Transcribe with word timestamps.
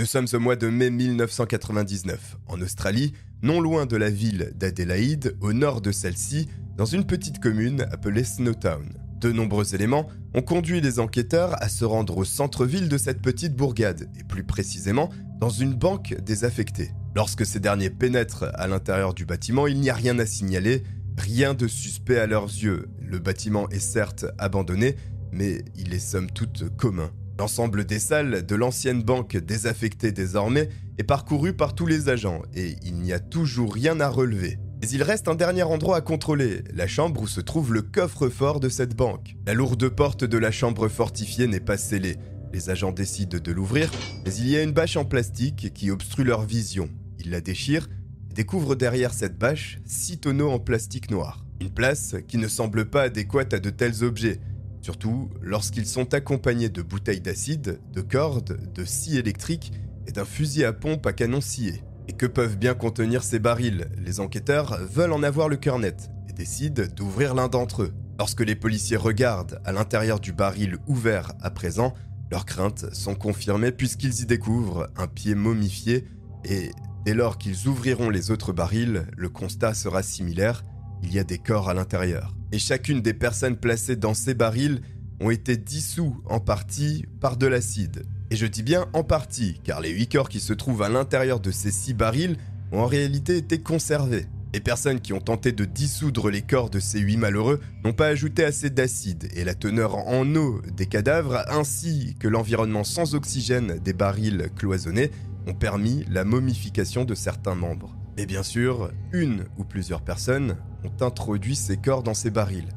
Nous 0.00 0.06
sommes 0.06 0.28
au 0.32 0.38
mois 0.38 0.56
de 0.56 0.66
mai 0.66 0.88
1999, 0.88 2.38
en 2.46 2.58
Australie, 2.62 3.12
non 3.42 3.60
loin 3.60 3.84
de 3.84 3.98
la 3.98 4.08
ville 4.08 4.50
d'Adélaïde, 4.56 5.36
au 5.42 5.52
nord 5.52 5.82
de 5.82 5.92
celle-ci, 5.92 6.48
dans 6.78 6.86
une 6.86 7.04
petite 7.04 7.38
commune 7.38 7.82
appelée 7.92 8.24
Snowtown. 8.24 8.94
De 9.20 9.30
nombreux 9.30 9.74
éléments 9.74 10.08
ont 10.32 10.40
conduit 10.40 10.80
les 10.80 11.00
enquêteurs 11.00 11.62
à 11.62 11.68
se 11.68 11.84
rendre 11.84 12.16
au 12.16 12.24
centre-ville 12.24 12.88
de 12.88 12.96
cette 12.96 13.20
petite 13.20 13.54
bourgade, 13.54 14.08
et 14.18 14.24
plus 14.24 14.42
précisément 14.42 15.10
dans 15.38 15.50
une 15.50 15.74
banque 15.74 16.16
désaffectée. 16.22 16.92
Lorsque 17.14 17.44
ces 17.44 17.60
derniers 17.60 17.90
pénètrent 17.90 18.50
à 18.54 18.68
l'intérieur 18.68 19.12
du 19.12 19.26
bâtiment, 19.26 19.66
il 19.66 19.80
n'y 19.80 19.90
a 19.90 19.94
rien 19.94 20.18
à 20.18 20.24
signaler, 20.24 20.82
rien 21.18 21.52
de 21.52 21.68
suspect 21.68 22.18
à 22.18 22.26
leurs 22.26 22.46
yeux. 22.46 22.88
Le 23.02 23.18
bâtiment 23.18 23.68
est 23.68 23.80
certes 23.80 24.24
abandonné, 24.38 24.96
mais 25.30 25.62
il 25.76 25.92
est 25.92 25.98
somme 25.98 26.30
toute 26.30 26.74
commun. 26.78 27.10
L'ensemble 27.40 27.86
des 27.86 28.00
salles 28.00 28.44
de 28.44 28.54
l'ancienne 28.54 29.02
banque 29.02 29.38
désaffectée 29.38 30.12
désormais 30.12 30.68
est 30.98 31.04
parcouru 31.04 31.54
par 31.54 31.74
tous 31.74 31.86
les 31.86 32.10
agents 32.10 32.42
et 32.54 32.76
il 32.82 32.96
n'y 32.96 33.14
a 33.14 33.18
toujours 33.18 33.72
rien 33.72 33.98
à 33.98 34.10
relever. 34.10 34.58
Mais 34.82 34.88
il 34.90 35.02
reste 35.02 35.26
un 35.26 35.34
dernier 35.36 35.62
endroit 35.62 35.96
à 35.96 36.00
contrôler, 36.02 36.62
la 36.74 36.86
chambre 36.86 37.22
où 37.22 37.26
se 37.26 37.40
trouve 37.40 37.72
le 37.72 37.80
coffre-fort 37.80 38.60
de 38.60 38.68
cette 38.68 38.94
banque. 38.94 39.36
La 39.46 39.54
lourde 39.54 39.88
porte 39.88 40.22
de 40.22 40.36
la 40.36 40.50
chambre 40.50 40.88
fortifiée 40.88 41.46
n'est 41.46 41.60
pas 41.60 41.78
scellée. 41.78 42.18
Les 42.52 42.68
agents 42.68 42.92
décident 42.92 43.38
de 43.38 43.52
l'ouvrir, 43.52 43.90
mais 44.26 44.34
il 44.34 44.46
y 44.46 44.58
a 44.58 44.62
une 44.62 44.72
bâche 44.72 44.98
en 44.98 45.06
plastique 45.06 45.72
qui 45.72 45.90
obstrue 45.90 46.24
leur 46.24 46.42
vision. 46.42 46.90
Ils 47.20 47.30
la 47.30 47.40
déchirent 47.40 47.88
et 48.30 48.34
découvrent 48.34 48.76
derrière 48.76 49.14
cette 49.14 49.38
bâche 49.38 49.78
six 49.86 50.18
tonneaux 50.18 50.50
en 50.50 50.58
plastique 50.58 51.10
noir. 51.10 51.46
Une 51.62 51.70
place 51.70 52.16
qui 52.28 52.36
ne 52.36 52.48
semble 52.48 52.84
pas 52.84 53.04
adéquate 53.04 53.54
à 53.54 53.60
de 53.60 53.70
tels 53.70 54.04
objets, 54.04 54.40
surtout 54.82 55.30
lorsqu'ils 55.40 55.86
sont 55.86 56.14
accompagnés 56.14 56.68
de 56.68 56.82
bouteilles 56.82 57.20
d'acide, 57.20 57.80
de 57.92 58.00
cordes, 58.00 58.58
de 58.72 58.84
scie 58.84 59.18
électriques 59.18 59.72
et 60.06 60.12
d'un 60.12 60.24
fusil 60.24 60.64
à 60.64 60.72
pompe 60.72 61.06
à 61.06 61.12
canon 61.12 61.40
scié. 61.40 61.82
Et 62.08 62.12
que 62.12 62.26
peuvent 62.26 62.56
bien 62.56 62.74
contenir 62.74 63.22
ces 63.22 63.38
barils? 63.38 63.88
Les 63.98 64.20
enquêteurs 64.20 64.78
veulent 64.84 65.12
en 65.12 65.22
avoir 65.22 65.48
le 65.48 65.56
cœur 65.56 65.78
net 65.78 66.10
et 66.28 66.32
décident 66.32 66.82
d'ouvrir 66.96 67.34
l'un 67.34 67.48
d'entre 67.48 67.82
eux. 67.82 67.92
Lorsque 68.18 68.40
les 68.40 68.56
policiers 68.56 68.96
regardent 68.96 69.60
à 69.64 69.72
l'intérieur 69.72 70.20
du 70.20 70.32
baril 70.32 70.78
ouvert 70.86 71.32
à 71.40 71.50
présent, 71.50 71.94
leurs 72.30 72.46
craintes 72.46 72.92
sont 72.94 73.14
confirmées 73.14 73.72
puisqu'ils 73.72 74.20
y 74.20 74.26
découvrent 74.26 74.88
un 74.96 75.06
pied 75.06 75.34
momifié 75.34 76.06
et 76.44 76.70
dès 77.04 77.14
lors 77.14 77.38
qu'ils 77.38 77.66
ouvriront 77.66 78.10
les 78.10 78.30
autres 78.30 78.52
barils, 78.52 79.06
le 79.16 79.28
constat 79.28 79.74
sera 79.74 80.02
similaire, 80.02 80.64
il 81.02 81.12
y 81.12 81.18
a 81.18 81.24
des 81.24 81.38
corps 81.38 81.68
à 81.68 81.74
l'intérieur. 81.74 82.34
Et 82.52 82.58
chacune 82.58 83.02
des 83.02 83.14
personnes 83.14 83.56
placées 83.56 83.96
dans 83.96 84.14
ces 84.14 84.34
barils 84.34 84.80
ont 85.20 85.30
été 85.30 85.56
dissous 85.56 86.16
en 86.26 86.40
partie 86.40 87.04
par 87.20 87.36
de 87.36 87.46
l'acide. 87.46 88.04
Et 88.30 88.36
je 88.36 88.46
dis 88.46 88.62
bien 88.62 88.86
en 88.92 89.02
partie, 89.02 89.60
car 89.64 89.80
les 89.80 89.90
8 89.90 90.08
corps 90.08 90.28
qui 90.28 90.40
se 90.40 90.52
trouvent 90.52 90.82
à 90.82 90.88
l'intérieur 90.88 91.40
de 91.40 91.50
ces 91.50 91.70
6 91.70 91.94
barils 91.94 92.36
ont 92.72 92.80
en 92.80 92.86
réalité 92.86 93.36
été 93.36 93.60
conservés. 93.60 94.26
Les 94.52 94.60
personnes 94.60 95.00
qui 95.00 95.12
ont 95.12 95.20
tenté 95.20 95.52
de 95.52 95.64
dissoudre 95.64 96.28
les 96.28 96.42
corps 96.42 96.70
de 96.70 96.80
ces 96.80 96.98
8 96.98 97.18
malheureux 97.18 97.60
n'ont 97.84 97.92
pas 97.92 98.06
ajouté 98.06 98.44
assez 98.44 98.70
d'acide, 98.70 99.28
et 99.34 99.44
la 99.44 99.54
teneur 99.54 99.96
en 99.96 100.34
eau 100.34 100.60
des 100.76 100.86
cadavres, 100.86 101.44
ainsi 101.48 102.16
que 102.18 102.26
l'environnement 102.26 102.82
sans 102.82 103.14
oxygène 103.14 103.78
des 103.78 103.92
barils 103.92 104.50
cloisonnés, 104.56 105.12
ont 105.46 105.54
permis 105.54 106.04
la 106.10 106.24
momification 106.24 107.04
de 107.04 107.14
certains 107.14 107.54
membres. 107.54 107.96
Et 108.16 108.26
bien 108.26 108.42
sûr, 108.42 108.90
une 109.12 109.44
ou 109.56 109.64
plusieurs 109.64 110.02
personnes 110.02 110.56
ont 110.84 111.04
introduit 111.04 111.56
ces 111.56 111.76
corps 111.76 112.02
dans 112.02 112.14
ces 112.14 112.30
barils. 112.30 112.68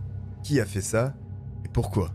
Qui 0.44 0.60
a 0.60 0.66
fait 0.66 0.82
ça 0.82 1.14
et 1.66 1.70
pourquoi? 1.70 2.12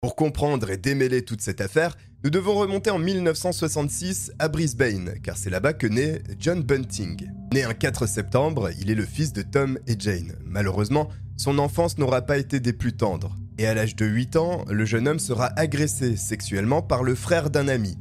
Pour 0.00 0.14
comprendre 0.14 0.70
et 0.70 0.76
démêler 0.76 1.22
toute 1.22 1.40
cette 1.40 1.60
affaire, 1.60 1.96
nous 2.22 2.30
devons 2.30 2.54
remonter 2.54 2.90
en 2.90 2.98
1966 2.98 4.32
à 4.38 4.48
Brisbane, 4.48 5.14
car 5.22 5.36
c'est 5.36 5.50
là-bas 5.50 5.72
que 5.72 5.86
naît 5.86 6.22
John 6.38 6.62
Bunting. 6.62 7.28
Né 7.52 7.64
un 7.64 7.74
4 7.74 8.06
septembre, 8.06 8.70
il 8.80 8.90
est 8.90 8.94
le 8.94 9.04
fils 9.04 9.32
de 9.32 9.42
Tom 9.42 9.78
et 9.86 9.96
Jane. 9.98 10.34
Malheureusement, 10.44 11.08
son 11.36 11.58
enfance 11.58 11.98
n'aura 11.98 12.22
pas 12.22 12.38
été 12.38 12.60
des 12.60 12.72
plus 12.72 12.92
tendres. 12.92 13.36
Et 13.58 13.66
à 13.66 13.74
l'âge 13.74 13.96
de 13.96 14.06
8 14.06 14.36
ans, 14.36 14.64
le 14.68 14.84
jeune 14.84 15.08
homme 15.08 15.18
sera 15.18 15.50
agressé 15.56 16.16
sexuellement 16.16 16.82
par 16.82 17.02
le 17.02 17.14
frère 17.14 17.50
d'un 17.50 17.68
ami. 17.68 17.96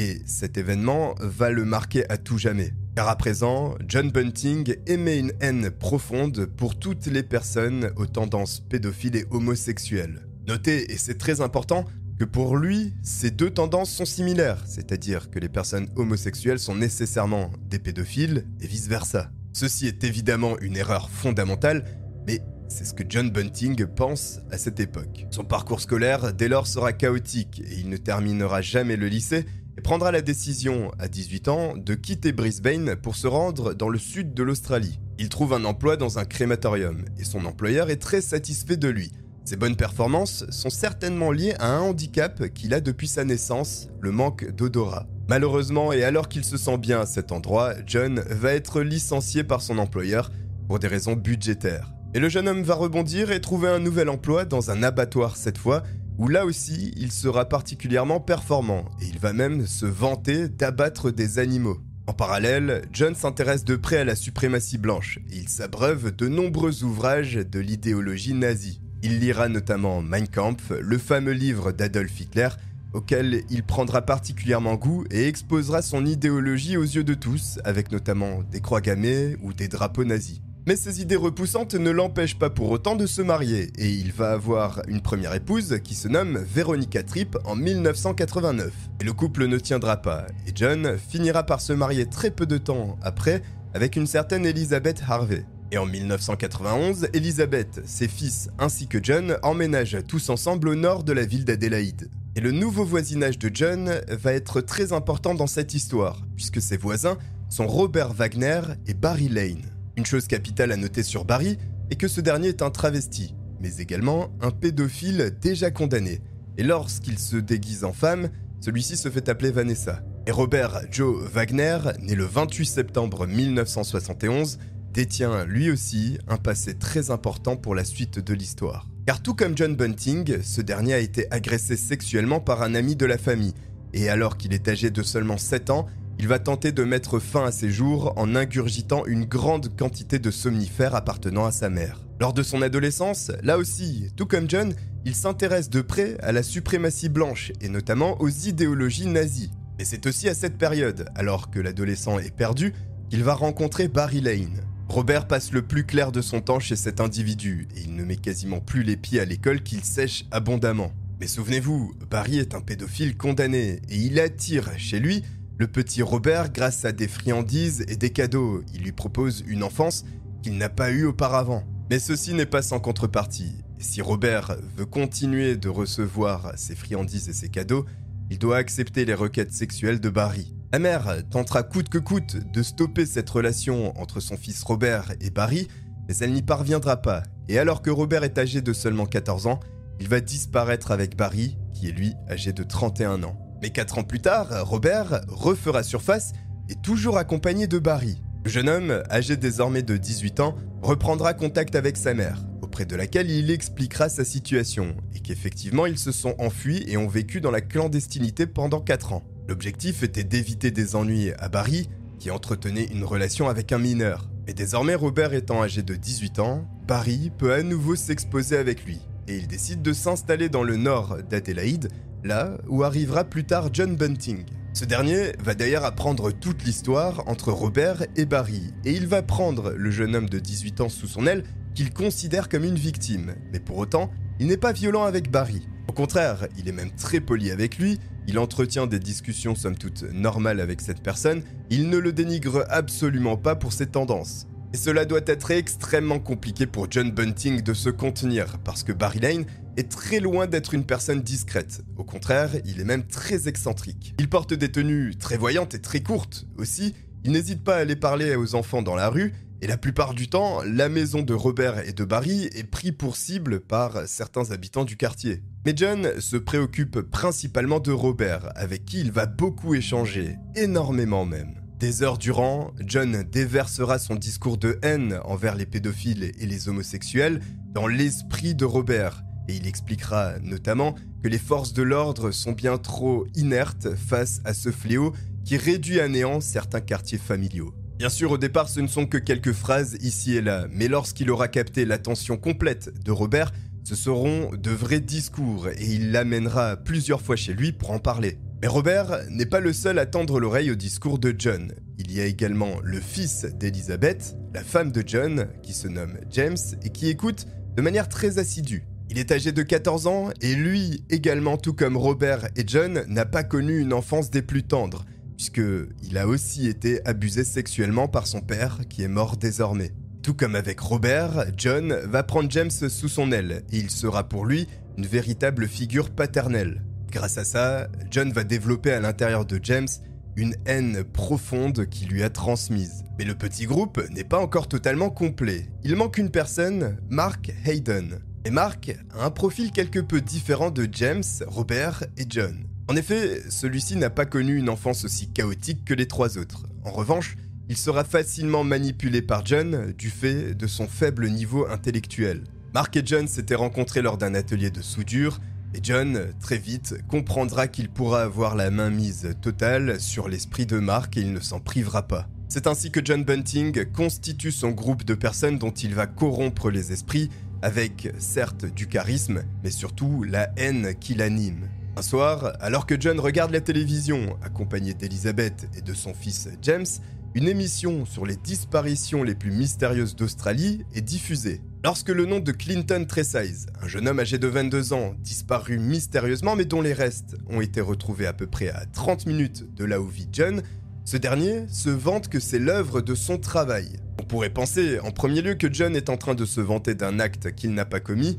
Et 0.00 0.22
cet 0.26 0.56
événement 0.56 1.16
va 1.18 1.50
le 1.50 1.64
marquer 1.64 2.08
à 2.08 2.18
tout 2.18 2.38
jamais. 2.38 2.72
Car 2.94 3.08
à 3.08 3.16
présent, 3.16 3.74
John 3.88 4.12
Bunting 4.12 4.76
émet 4.86 5.18
une 5.18 5.32
haine 5.40 5.70
profonde 5.72 6.46
pour 6.46 6.78
toutes 6.78 7.06
les 7.06 7.24
personnes 7.24 7.90
aux 7.96 8.06
tendances 8.06 8.60
pédophiles 8.60 9.16
et 9.16 9.26
homosexuelles. 9.32 10.28
Notez, 10.46 10.92
et 10.92 10.96
c'est 10.96 11.18
très 11.18 11.40
important, 11.40 11.84
que 12.16 12.24
pour 12.24 12.56
lui, 12.56 12.94
ces 13.02 13.32
deux 13.32 13.50
tendances 13.50 13.90
sont 13.90 14.04
similaires, 14.04 14.62
c'est-à-dire 14.66 15.30
que 15.30 15.40
les 15.40 15.48
personnes 15.48 15.88
homosexuelles 15.96 16.60
sont 16.60 16.76
nécessairement 16.76 17.50
des 17.68 17.80
pédophiles 17.80 18.46
et 18.60 18.68
vice-versa. 18.68 19.32
Ceci 19.52 19.88
est 19.88 20.04
évidemment 20.04 20.56
une 20.60 20.76
erreur 20.76 21.10
fondamentale, 21.10 21.84
mais 22.24 22.40
c'est 22.68 22.84
ce 22.84 22.94
que 22.94 23.02
John 23.08 23.30
Bunting 23.30 23.86
pense 23.86 24.40
à 24.52 24.58
cette 24.58 24.78
époque. 24.78 25.26
Son 25.30 25.42
parcours 25.42 25.80
scolaire 25.80 26.32
dès 26.34 26.48
lors 26.48 26.66
sera 26.66 26.92
chaotique 26.92 27.62
et 27.66 27.80
il 27.80 27.88
ne 27.88 27.96
terminera 27.96 28.60
jamais 28.60 28.96
le 28.96 29.08
lycée 29.08 29.46
prendra 29.82 30.12
la 30.12 30.20
décision 30.20 30.90
à 30.98 31.08
18 31.08 31.48
ans 31.48 31.74
de 31.76 31.94
quitter 31.94 32.32
Brisbane 32.32 32.96
pour 32.96 33.16
se 33.16 33.26
rendre 33.26 33.74
dans 33.74 33.88
le 33.88 33.98
sud 33.98 34.34
de 34.34 34.42
l'Australie. 34.42 34.98
Il 35.18 35.28
trouve 35.28 35.52
un 35.52 35.64
emploi 35.64 35.96
dans 35.96 36.18
un 36.18 36.24
crématorium 36.24 37.04
et 37.18 37.24
son 37.24 37.44
employeur 37.44 37.90
est 37.90 37.96
très 37.96 38.20
satisfait 38.20 38.76
de 38.76 38.88
lui. 38.88 39.12
Ses 39.44 39.56
bonnes 39.56 39.76
performances 39.76 40.44
sont 40.50 40.70
certainement 40.70 41.32
liées 41.32 41.54
à 41.58 41.74
un 41.74 41.80
handicap 41.80 42.48
qu'il 42.52 42.74
a 42.74 42.80
depuis 42.80 43.08
sa 43.08 43.24
naissance, 43.24 43.88
le 44.00 44.10
manque 44.10 44.50
d'odorat. 44.50 45.06
Malheureusement, 45.28 45.92
et 45.92 46.04
alors 46.04 46.28
qu'il 46.28 46.44
se 46.44 46.56
sent 46.56 46.78
bien 46.78 47.00
à 47.00 47.06
cet 47.06 47.32
endroit, 47.32 47.74
John 47.86 48.20
va 48.28 48.52
être 48.52 48.82
licencié 48.82 49.44
par 49.44 49.62
son 49.62 49.78
employeur 49.78 50.30
pour 50.66 50.78
des 50.78 50.88
raisons 50.88 51.14
budgétaires. 51.14 51.92
Et 52.14 52.20
le 52.20 52.28
jeune 52.28 52.48
homme 52.48 52.62
va 52.62 52.74
rebondir 52.74 53.30
et 53.30 53.40
trouver 53.40 53.68
un 53.68 53.78
nouvel 53.78 54.08
emploi 54.08 54.44
dans 54.44 54.70
un 54.70 54.82
abattoir 54.82 55.36
cette 55.36 55.58
fois, 55.58 55.82
où 56.18 56.28
là 56.28 56.44
aussi 56.44 56.92
il 56.96 57.12
sera 57.12 57.48
particulièrement 57.48 58.20
performant, 58.20 58.84
et 59.00 59.06
il 59.06 59.18
va 59.18 59.32
même 59.32 59.66
se 59.66 59.86
vanter 59.86 60.48
d'abattre 60.48 61.10
des 61.10 61.38
animaux. 61.38 61.78
En 62.06 62.12
parallèle, 62.12 62.82
John 62.92 63.14
s'intéresse 63.14 63.64
de 63.64 63.76
près 63.76 63.98
à 63.98 64.04
la 64.04 64.16
suprématie 64.16 64.78
blanche, 64.78 65.20
et 65.30 65.36
il 65.36 65.48
s'abreuve 65.48 66.14
de 66.14 66.26
nombreux 66.26 66.82
ouvrages 66.82 67.34
de 67.34 67.60
l'idéologie 67.60 68.34
nazie. 68.34 68.80
Il 69.02 69.20
lira 69.20 69.48
notamment 69.48 70.02
Mein 70.02 70.26
Kampf, 70.26 70.72
le 70.80 70.98
fameux 70.98 71.32
livre 71.32 71.70
d'Adolf 71.70 72.20
Hitler, 72.20 72.48
auquel 72.92 73.44
il 73.50 73.62
prendra 73.62 74.02
particulièrement 74.02 74.74
goût 74.74 75.04
et 75.10 75.28
exposera 75.28 75.82
son 75.82 76.06
idéologie 76.06 76.76
aux 76.76 76.82
yeux 76.82 77.04
de 77.04 77.14
tous, 77.14 77.60
avec 77.64 77.92
notamment 77.92 78.42
des 78.50 78.60
croix 78.60 78.80
gammées 78.80 79.36
ou 79.42 79.52
des 79.52 79.68
drapeaux 79.68 80.04
nazis. 80.04 80.40
Mais 80.68 80.76
ses 80.76 81.00
idées 81.00 81.16
repoussantes 81.16 81.72
ne 81.72 81.88
l'empêchent 81.88 82.38
pas 82.38 82.50
pour 82.50 82.70
autant 82.70 82.94
de 82.94 83.06
se 83.06 83.22
marier, 83.22 83.72
et 83.78 83.88
il 83.88 84.12
va 84.12 84.32
avoir 84.32 84.82
une 84.86 85.00
première 85.00 85.32
épouse 85.32 85.80
qui 85.82 85.94
se 85.94 86.08
nomme 86.08 86.36
Veronica 86.36 87.02
Tripp 87.02 87.38
en 87.46 87.56
1989. 87.56 88.70
Et 89.00 89.04
le 89.04 89.14
couple 89.14 89.46
ne 89.46 89.56
tiendra 89.56 89.96
pas, 89.96 90.26
et 90.46 90.50
John 90.54 90.98
finira 90.98 91.44
par 91.44 91.62
se 91.62 91.72
marier 91.72 92.04
très 92.04 92.30
peu 92.30 92.44
de 92.44 92.58
temps 92.58 92.98
après 93.00 93.40
avec 93.72 93.96
une 93.96 94.06
certaine 94.06 94.44
Elizabeth 94.44 95.02
Harvey. 95.08 95.46
Et 95.72 95.78
en 95.78 95.86
1991, 95.86 97.08
Elizabeth, 97.14 97.80
ses 97.86 98.06
fils 98.06 98.50
ainsi 98.58 98.88
que 98.88 99.02
John 99.02 99.38
emménagent 99.42 100.04
tous 100.06 100.28
ensemble 100.28 100.68
au 100.68 100.74
nord 100.74 101.02
de 101.02 101.14
la 101.14 101.24
ville 101.24 101.46
d'Adélaïde. 101.46 102.10
Et 102.36 102.42
le 102.42 102.52
nouveau 102.52 102.84
voisinage 102.84 103.38
de 103.38 103.50
John 103.50 104.02
va 104.10 104.34
être 104.34 104.60
très 104.60 104.92
important 104.92 105.34
dans 105.34 105.46
cette 105.46 105.72
histoire, 105.72 106.20
puisque 106.36 106.60
ses 106.60 106.76
voisins 106.76 107.16
sont 107.48 107.66
Robert 107.66 108.12
Wagner 108.12 108.60
et 108.86 108.92
Barry 108.92 109.30
Lane. 109.30 109.77
Une 109.98 110.06
chose 110.06 110.28
capitale 110.28 110.70
à 110.70 110.76
noter 110.76 111.02
sur 111.02 111.24
Barry 111.24 111.58
est 111.90 111.96
que 111.96 112.06
ce 112.06 112.20
dernier 112.20 112.50
est 112.50 112.62
un 112.62 112.70
travesti, 112.70 113.34
mais 113.60 113.78
également 113.78 114.30
un 114.40 114.52
pédophile 114.52 115.36
déjà 115.40 115.72
condamné. 115.72 116.20
Et 116.56 116.62
lorsqu'il 116.62 117.18
se 117.18 117.36
déguise 117.36 117.82
en 117.82 117.92
femme, 117.92 118.28
celui-ci 118.60 118.96
se 118.96 119.10
fait 119.10 119.28
appeler 119.28 119.50
Vanessa. 119.50 120.04
Et 120.28 120.30
Robert 120.30 120.82
Joe 120.92 121.28
Wagner, 121.32 121.78
né 122.00 122.14
le 122.14 122.26
28 122.26 122.66
septembre 122.66 123.26
1971, 123.26 124.60
détient 124.92 125.44
lui 125.44 125.68
aussi 125.68 126.18
un 126.28 126.36
passé 126.36 126.74
très 126.78 127.10
important 127.10 127.56
pour 127.56 127.74
la 127.74 127.82
suite 127.82 128.20
de 128.20 128.34
l'histoire. 128.34 128.86
Car 129.04 129.20
tout 129.20 129.34
comme 129.34 129.56
John 129.56 129.74
Bunting, 129.74 130.42
ce 130.42 130.60
dernier 130.60 130.94
a 130.94 131.00
été 131.00 131.26
agressé 131.32 131.76
sexuellement 131.76 132.38
par 132.38 132.62
un 132.62 132.76
ami 132.76 132.94
de 132.94 133.04
la 133.04 133.18
famille, 133.18 133.54
et 133.92 134.08
alors 134.08 134.36
qu'il 134.36 134.52
est 134.52 134.68
âgé 134.68 134.90
de 134.90 135.02
seulement 135.02 135.38
7 135.38 135.70
ans, 135.70 135.86
il 136.18 136.26
va 136.26 136.40
tenter 136.40 136.72
de 136.72 136.82
mettre 136.82 137.20
fin 137.20 137.44
à 137.44 137.52
ses 137.52 137.70
jours 137.70 138.12
en 138.16 138.34
ingurgitant 138.34 139.06
une 139.06 139.24
grande 139.24 139.76
quantité 139.76 140.18
de 140.18 140.30
somnifères 140.32 140.96
appartenant 140.96 141.46
à 141.46 141.52
sa 141.52 141.70
mère. 141.70 142.00
Lors 142.18 142.32
de 142.32 142.42
son 142.42 142.60
adolescence, 142.60 143.30
là 143.42 143.56
aussi, 143.56 144.10
tout 144.16 144.26
comme 144.26 144.50
John, 144.50 144.74
il 145.04 145.14
s'intéresse 145.14 145.70
de 145.70 145.80
près 145.80 146.18
à 146.20 146.32
la 146.32 146.42
suprématie 146.42 147.08
blanche 147.08 147.52
et 147.60 147.68
notamment 147.68 148.20
aux 148.20 148.28
idéologies 148.28 149.06
nazies. 149.06 149.52
Et 149.78 149.84
c'est 149.84 150.06
aussi 150.06 150.28
à 150.28 150.34
cette 150.34 150.58
période, 150.58 151.08
alors 151.14 151.50
que 151.50 151.60
l'adolescent 151.60 152.18
est 152.18 152.34
perdu, 152.34 152.74
qu'il 153.10 153.22
va 153.22 153.34
rencontrer 153.34 153.86
Barry 153.86 154.20
Lane. 154.20 154.60
Robert 154.88 155.28
passe 155.28 155.52
le 155.52 155.62
plus 155.62 155.84
clair 155.84 156.10
de 156.10 156.20
son 156.20 156.40
temps 156.40 156.58
chez 156.58 156.74
cet 156.74 157.00
individu 157.00 157.68
et 157.76 157.82
il 157.82 157.94
ne 157.94 158.04
met 158.04 158.16
quasiment 158.16 158.58
plus 158.58 158.82
les 158.82 158.96
pieds 158.96 159.20
à 159.20 159.24
l'école 159.24 159.62
qu'il 159.62 159.84
sèche 159.84 160.24
abondamment. 160.32 160.92
Mais 161.20 161.26
souvenez-vous, 161.26 161.94
Barry 162.10 162.38
est 162.38 162.54
un 162.54 162.60
pédophile 162.60 163.16
condamné 163.16 163.80
et 163.88 163.96
il 163.96 164.18
attire 164.18 164.70
chez 164.78 164.98
lui 164.98 165.22
le 165.58 165.66
petit 165.66 166.02
Robert 166.02 166.52
grâce 166.52 166.84
à 166.84 166.92
des 166.92 167.08
friandises 167.08 167.84
et 167.88 167.96
des 167.96 168.10
cadeaux. 168.10 168.62
Il 168.74 168.82
lui 168.82 168.92
propose 168.92 169.44
une 169.46 169.64
enfance 169.64 170.04
qu'il 170.42 170.56
n'a 170.56 170.68
pas 170.68 170.92
eue 170.92 171.04
auparavant. 171.04 171.64
Mais 171.90 171.98
ceci 171.98 172.32
n'est 172.32 172.46
pas 172.46 172.62
sans 172.62 172.80
contrepartie. 172.80 173.64
si 173.78 174.02
Robert 174.02 174.56
veut 174.76 174.86
continuer 174.86 175.56
de 175.56 175.68
recevoir 175.68 176.52
ses 176.56 176.74
friandises 176.74 177.28
et 177.28 177.32
ses 177.32 177.48
cadeaux, 177.48 177.86
il 178.30 178.38
doit 178.38 178.56
accepter 178.56 179.04
les 179.04 179.14
requêtes 179.14 179.52
sexuelles 179.52 180.00
de 180.00 180.10
Barry. 180.10 180.54
La 180.72 180.78
mère 180.78 181.22
tentera 181.30 181.62
coûte 181.62 181.88
que 181.88 181.98
coûte 181.98 182.36
de 182.52 182.62
stopper 182.62 183.06
cette 183.06 183.30
relation 183.30 183.98
entre 183.98 184.20
son 184.20 184.36
fils 184.36 184.62
Robert 184.62 185.12
et 185.20 185.30
Barry, 185.30 185.68
mais 186.08 186.16
elle 186.20 186.32
n'y 186.32 186.42
parviendra 186.42 186.98
pas. 186.98 187.22
Et 187.48 187.58
alors 187.58 187.82
que 187.82 187.90
Robert 187.90 188.24
est 188.24 188.38
âgé 188.38 188.60
de 188.60 188.72
seulement 188.72 189.06
14 189.06 189.46
ans, 189.46 189.60
il 190.00 190.08
va 190.08 190.20
disparaître 190.20 190.90
avec 190.90 191.16
Barry, 191.16 191.56
qui 191.72 191.88
est 191.88 191.92
lui 191.92 192.14
âgé 192.28 192.52
de 192.52 192.62
31 192.62 193.22
ans. 193.22 193.47
Mais 193.60 193.70
4 193.70 193.98
ans 193.98 194.04
plus 194.04 194.20
tard, 194.20 194.48
Robert 194.66 195.22
refera 195.28 195.82
surface 195.82 196.32
et 196.68 196.76
toujours 196.76 197.18
accompagné 197.18 197.66
de 197.66 197.78
Barry. 197.78 198.22
Le 198.44 198.50
jeune 198.50 198.68
homme, 198.68 199.02
âgé 199.10 199.36
désormais 199.36 199.82
de 199.82 199.96
18 199.96 200.40
ans, 200.40 200.54
reprendra 200.80 201.34
contact 201.34 201.74
avec 201.74 201.96
sa 201.96 202.14
mère, 202.14 202.44
auprès 202.62 202.84
de 202.84 202.94
laquelle 202.94 203.30
il 203.30 203.50
expliquera 203.50 204.08
sa 204.08 204.24
situation, 204.24 204.96
et 205.14 205.20
qu'effectivement 205.20 205.86
ils 205.86 205.98
se 205.98 206.12
sont 206.12 206.34
enfuis 206.38 206.84
et 206.86 206.96
ont 206.96 207.08
vécu 207.08 207.40
dans 207.40 207.50
la 207.50 207.60
clandestinité 207.60 208.46
pendant 208.46 208.80
4 208.80 209.12
ans. 209.12 209.24
L'objectif 209.48 210.02
était 210.02 210.24
d'éviter 210.24 210.70
des 210.70 210.94
ennuis 210.94 211.32
à 211.38 211.48
Barry, 211.48 211.88
qui 212.18 212.30
entretenait 212.30 212.84
une 212.92 213.04
relation 213.04 213.48
avec 213.48 213.72
un 213.72 213.78
mineur. 213.78 214.30
Mais 214.46 214.54
désormais 214.54 214.94
Robert 214.94 215.34
étant 215.34 215.62
âgé 215.62 215.82
de 215.82 215.94
18 215.94 216.38
ans, 216.38 216.68
Barry 216.86 217.30
peut 217.36 217.52
à 217.52 217.62
nouveau 217.62 217.96
s'exposer 217.96 218.56
avec 218.56 218.84
lui, 218.84 219.00
et 219.26 219.36
il 219.36 219.48
décide 219.48 219.82
de 219.82 219.92
s'installer 219.92 220.48
dans 220.48 220.62
le 220.62 220.76
nord 220.76 221.18
d'Adélaïde, 221.28 221.88
là 222.24 222.58
où 222.68 222.82
arrivera 222.82 223.24
plus 223.24 223.44
tard 223.44 223.70
John 223.72 223.96
Bunting. 223.96 224.44
Ce 224.72 224.84
dernier 224.84 225.32
va 225.42 225.54
d'ailleurs 225.54 225.84
apprendre 225.84 226.30
toute 226.30 226.64
l'histoire 226.64 227.26
entre 227.26 227.50
Robert 227.50 228.04
et 228.16 228.26
Barry, 228.26 228.72
et 228.84 228.92
il 228.92 229.06
va 229.06 229.22
prendre 229.22 229.72
le 229.72 229.90
jeune 229.90 230.14
homme 230.14 230.28
de 230.28 230.38
18 230.38 230.80
ans 230.82 230.88
sous 230.88 231.08
son 231.08 231.26
aile 231.26 231.44
qu'il 231.74 231.92
considère 231.92 232.48
comme 232.48 232.64
une 232.64 232.76
victime. 232.76 233.34
Mais 233.52 233.60
pour 233.60 233.78
autant, 233.78 234.10
il 234.38 234.46
n'est 234.46 234.56
pas 234.56 234.72
violent 234.72 235.04
avec 235.04 235.30
Barry. 235.30 235.66
Au 235.88 235.92
contraire, 235.92 236.46
il 236.56 236.68
est 236.68 236.72
même 236.72 236.92
très 236.92 237.20
poli 237.20 237.50
avec 237.50 237.78
lui, 237.78 237.98
il 238.26 238.38
entretient 238.38 238.86
des 238.86 238.98
discussions 238.98 239.54
somme 239.54 239.76
toute 239.76 240.02
normales 240.12 240.60
avec 240.60 240.80
cette 240.80 241.02
personne, 241.02 241.42
il 241.70 241.88
ne 241.88 241.96
le 241.96 242.12
dénigre 242.12 242.64
absolument 242.68 243.36
pas 243.36 243.56
pour 243.56 243.72
ses 243.72 243.86
tendances. 243.86 244.46
Et 244.74 244.76
cela 244.76 245.06
doit 245.06 245.22
être 245.26 245.50
extrêmement 245.50 246.18
compliqué 246.18 246.66
pour 246.66 246.90
John 246.90 247.10
Bunting 247.10 247.62
de 247.62 247.72
se 247.72 247.88
contenir, 247.88 248.58
parce 248.64 248.82
que 248.82 248.92
Barry 248.92 249.20
Lane 249.20 249.46
est 249.78 249.90
très 249.90 250.20
loin 250.20 250.46
d'être 250.46 250.74
une 250.74 250.84
personne 250.84 251.22
discrète. 251.22 251.80
Au 251.96 252.04
contraire, 252.04 252.50
il 252.66 252.80
est 252.80 252.84
même 252.84 253.06
très 253.06 253.48
excentrique. 253.48 254.14
Il 254.18 254.28
porte 254.28 254.52
des 254.52 254.70
tenues 254.70 255.16
très 255.16 255.38
voyantes 255.38 255.74
et 255.74 255.80
très 255.80 256.00
courtes. 256.00 256.46
Aussi, 256.58 256.94
il 257.24 257.32
n'hésite 257.32 257.64
pas 257.64 257.76
à 257.76 257.80
aller 257.80 257.96
parler 257.96 258.36
aux 258.36 258.54
enfants 258.54 258.82
dans 258.82 258.94
la 258.94 259.08
rue, 259.08 259.32
et 259.60 259.66
la 259.66 259.78
plupart 259.78 260.14
du 260.14 260.28
temps, 260.28 260.60
la 260.64 260.88
maison 260.88 261.22
de 261.22 261.34
Robert 261.34 261.88
et 261.88 261.92
de 261.92 262.04
Barry 262.04 262.44
est 262.54 262.70
prise 262.70 262.92
pour 262.96 263.16
cible 263.16 263.60
par 263.60 264.06
certains 264.06 264.52
habitants 264.52 264.84
du 264.84 264.96
quartier. 264.96 265.42
Mais 265.64 265.72
John 265.74 266.20
se 266.20 266.36
préoccupe 266.36 267.00
principalement 267.00 267.80
de 267.80 267.90
Robert, 267.90 268.52
avec 268.54 268.84
qui 268.84 269.00
il 269.00 269.12
va 269.12 269.26
beaucoup 269.26 269.74
échanger, 269.74 270.36
énormément 270.54 271.24
même. 271.24 271.54
Des 271.78 272.02
heures 272.02 272.18
durant, 272.18 272.72
John 272.84 273.22
déversera 273.22 274.00
son 274.00 274.16
discours 274.16 274.58
de 274.58 274.80
haine 274.82 275.20
envers 275.24 275.54
les 275.54 275.64
pédophiles 275.64 276.32
et 276.36 276.44
les 276.44 276.68
homosexuels 276.68 277.40
dans 277.72 277.86
l'esprit 277.86 278.56
de 278.56 278.64
Robert, 278.64 279.22
et 279.46 279.54
il 279.54 279.66
expliquera 279.68 280.40
notamment 280.40 280.96
que 281.22 281.28
les 281.28 281.38
forces 281.38 281.72
de 281.72 281.84
l'ordre 281.84 282.32
sont 282.32 282.50
bien 282.50 282.78
trop 282.78 283.28
inertes 283.36 283.94
face 283.94 284.40
à 284.44 284.54
ce 284.54 284.72
fléau 284.72 285.12
qui 285.44 285.56
réduit 285.56 286.00
à 286.00 286.08
néant 286.08 286.40
certains 286.40 286.80
quartiers 286.80 287.16
familiaux. 287.16 287.72
Bien 287.96 288.08
sûr, 288.08 288.32
au 288.32 288.38
départ, 288.38 288.68
ce 288.68 288.80
ne 288.80 288.88
sont 288.88 289.06
que 289.06 289.18
quelques 289.18 289.52
phrases 289.52 289.98
ici 290.00 290.34
et 290.34 290.42
là, 290.42 290.66
mais 290.72 290.88
lorsqu'il 290.88 291.30
aura 291.30 291.46
capté 291.46 291.84
l'attention 291.84 292.36
complète 292.38 292.92
de 293.04 293.12
Robert, 293.12 293.52
ce 293.84 293.94
seront 293.94 294.50
de 294.52 294.70
vrais 294.72 295.00
discours 295.00 295.68
et 295.68 295.86
il 295.86 296.10
l'amènera 296.10 296.76
plusieurs 296.76 297.22
fois 297.22 297.36
chez 297.36 297.54
lui 297.54 297.70
pour 297.70 297.92
en 297.92 298.00
parler. 298.00 298.36
Mais 298.60 298.66
Robert 298.68 299.20
n'est 299.30 299.46
pas 299.46 299.60
le 299.60 299.72
seul 299.72 300.00
à 300.00 300.06
tendre 300.06 300.40
l'oreille 300.40 300.72
au 300.72 300.74
discours 300.74 301.20
de 301.20 301.32
John. 301.38 301.72
Il 301.96 302.10
y 302.10 302.20
a 302.20 302.24
également 302.24 302.80
le 302.82 303.00
fils 303.00 303.44
d'Elizabeth, 303.44 304.36
la 304.52 304.64
femme 304.64 304.90
de 304.90 305.04
John, 305.06 305.46
qui 305.62 305.72
se 305.72 305.86
nomme 305.86 306.18
James, 306.30 306.56
et 306.82 306.90
qui 306.90 307.08
écoute 307.08 307.46
de 307.76 307.82
manière 307.82 308.08
très 308.08 308.40
assidue. 308.40 308.84
Il 309.10 309.18
est 309.18 309.30
âgé 309.30 309.52
de 309.52 309.62
14 309.62 310.08
ans, 310.08 310.30
et 310.40 310.56
lui 310.56 311.04
également, 311.08 311.56
tout 311.56 311.72
comme 311.72 311.96
Robert 311.96 312.48
et 312.56 312.64
John, 312.66 313.04
n'a 313.06 313.24
pas 313.24 313.44
connu 313.44 313.78
une 313.78 313.92
enfance 313.92 314.30
des 314.30 314.42
plus 314.42 314.64
tendres, 314.64 315.04
puisqu'il 315.36 316.18
a 316.18 316.26
aussi 316.26 316.66
été 316.66 317.00
abusé 317.06 317.44
sexuellement 317.44 318.08
par 318.08 318.26
son 318.26 318.40
père, 318.40 318.80
qui 318.90 319.04
est 319.04 319.08
mort 319.08 319.36
désormais. 319.36 319.92
Tout 320.24 320.34
comme 320.34 320.56
avec 320.56 320.80
Robert, 320.80 321.46
John 321.56 321.96
va 322.04 322.24
prendre 322.24 322.50
James 322.50 322.70
sous 322.70 323.08
son 323.08 323.30
aile, 323.30 323.62
et 323.70 323.78
il 323.78 323.90
sera 323.90 324.28
pour 324.28 324.44
lui 324.44 324.66
une 324.96 325.06
véritable 325.06 325.68
figure 325.68 326.10
paternelle. 326.10 326.82
Grâce 327.10 327.38
à 327.38 327.44
ça, 327.44 327.88
John 328.10 328.32
va 328.32 328.44
développer 328.44 328.92
à 328.92 329.00
l'intérieur 329.00 329.46
de 329.46 329.58
James 329.62 329.88
une 330.36 330.54
haine 330.66 331.04
profonde 331.04 331.86
qui 331.86 332.04
lui 332.04 332.22
a 332.22 332.30
transmise. 332.30 333.02
Mais 333.18 333.24
le 333.24 333.34
petit 333.34 333.64
groupe 333.64 334.00
n'est 334.10 334.24
pas 334.24 334.38
encore 334.38 334.68
totalement 334.68 335.10
complet. 335.10 335.68
Il 335.84 335.96
manque 335.96 336.18
une 336.18 336.30
personne, 336.30 336.98
Mark 337.08 337.50
Hayden. 337.64 338.20
Et 338.44 338.50
Mark 338.50 338.94
a 339.14 339.24
un 339.24 339.30
profil 339.30 339.72
quelque 339.72 339.98
peu 339.98 340.20
différent 340.20 340.70
de 340.70 340.86
James, 340.92 341.24
Robert 341.46 342.04
et 342.18 342.26
John. 342.28 342.66
En 342.88 342.96
effet, 342.96 343.42
celui-ci 343.48 343.96
n'a 343.96 344.10
pas 344.10 344.26
connu 344.26 344.56
une 344.56 344.68
enfance 344.68 345.04
aussi 345.04 345.28
chaotique 345.28 345.84
que 345.84 345.94
les 345.94 346.06
trois 346.06 346.38
autres. 346.38 346.66
En 346.84 346.90
revanche, 346.90 347.36
il 347.68 347.76
sera 347.76 348.04
facilement 348.04 348.64
manipulé 348.64 349.22
par 349.22 349.44
John 349.44 349.92
du 349.92 350.10
fait 350.10 350.54
de 350.54 350.66
son 350.66 350.86
faible 350.86 351.28
niveau 351.28 351.66
intellectuel. 351.68 352.44
Mark 352.74 352.96
et 352.96 353.02
John 353.04 353.26
s'étaient 353.26 353.54
rencontrés 353.54 354.02
lors 354.02 354.18
d'un 354.18 354.34
atelier 354.34 354.70
de 354.70 354.82
soudure 354.82 355.40
et 355.74 355.80
John, 355.82 356.32
très 356.40 356.58
vite, 356.58 356.96
comprendra 357.08 357.68
qu'il 357.68 357.90
pourra 357.90 358.22
avoir 358.22 358.56
la 358.56 358.70
main 358.70 358.90
mise 358.90 359.34
totale 359.40 360.00
sur 360.00 360.28
l'esprit 360.28 360.66
de 360.66 360.78
Mark 360.78 361.16
et 361.16 361.20
il 361.20 361.32
ne 361.32 361.40
s'en 361.40 361.60
privera 361.60 362.08
pas. 362.08 362.28
C'est 362.48 362.66
ainsi 362.66 362.90
que 362.90 363.04
John 363.04 363.24
Bunting 363.24 363.92
constitue 363.92 364.52
son 364.52 364.70
groupe 364.70 365.04
de 365.04 365.14
personnes 365.14 365.58
dont 365.58 365.70
il 365.70 365.94
va 365.94 366.06
corrompre 366.06 366.70
les 366.70 366.92
esprits 366.92 367.28
avec 367.60 368.10
certes 368.18 368.64
du 368.64 368.86
charisme, 368.86 369.42
mais 369.62 369.70
surtout 369.70 370.24
la 370.24 370.50
haine 370.56 370.94
qui 370.98 371.14
l'anime. 371.14 371.68
Un 371.96 372.02
soir, 372.02 372.52
alors 372.60 372.86
que 372.86 372.98
John 372.98 373.20
regarde 373.20 373.50
la 373.50 373.60
télévision, 373.60 374.36
accompagné 374.42 374.94
d'Elizabeth 374.94 375.68
et 375.76 375.82
de 375.82 375.92
son 375.92 376.14
fils 376.14 376.48
James, 376.62 376.86
une 377.34 377.48
émission 377.48 378.06
sur 378.06 378.24
les 378.24 378.36
disparitions 378.36 379.22
les 379.22 379.34
plus 379.34 379.50
mystérieuses 379.50 380.16
d'Australie 380.16 380.84
est 380.94 381.02
diffusée. 381.02 381.60
Lorsque 381.84 382.08
le 382.08 382.26
nom 382.26 382.40
de 382.40 382.50
Clinton 382.50 383.04
Tresize, 383.08 383.66
un 383.80 383.86
jeune 383.86 384.08
homme 384.08 384.18
âgé 384.18 384.38
de 384.38 384.48
22 384.48 384.92
ans, 384.94 385.14
disparu 385.20 385.78
mystérieusement 385.78 386.56
mais 386.56 386.64
dont 386.64 386.82
les 386.82 386.92
restes 386.92 387.36
ont 387.48 387.60
été 387.60 387.80
retrouvés 387.80 388.26
à 388.26 388.32
peu 388.32 388.48
près 388.48 388.68
à 388.68 388.84
30 388.86 389.26
minutes 389.26 389.72
de 389.76 389.84
là 389.84 390.00
où 390.00 390.08
vit 390.08 390.28
John, 390.32 390.62
ce 391.04 391.16
dernier 391.16 391.68
se 391.68 391.88
vante 391.88 392.28
que 392.28 392.40
c'est 392.40 392.58
l'œuvre 392.58 393.00
de 393.00 393.14
son 393.14 393.38
travail. 393.38 394.00
On 394.20 394.24
pourrait 394.24 394.50
penser 394.50 394.98
en 394.98 395.12
premier 395.12 395.40
lieu 395.40 395.54
que 395.54 395.72
John 395.72 395.94
est 395.94 396.10
en 396.10 396.16
train 396.16 396.34
de 396.34 396.44
se 396.44 396.60
vanter 396.60 396.96
d'un 396.96 397.20
acte 397.20 397.54
qu'il 397.54 397.72
n'a 397.74 397.84
pas 397.84 398.00
commis, 398.00 398.38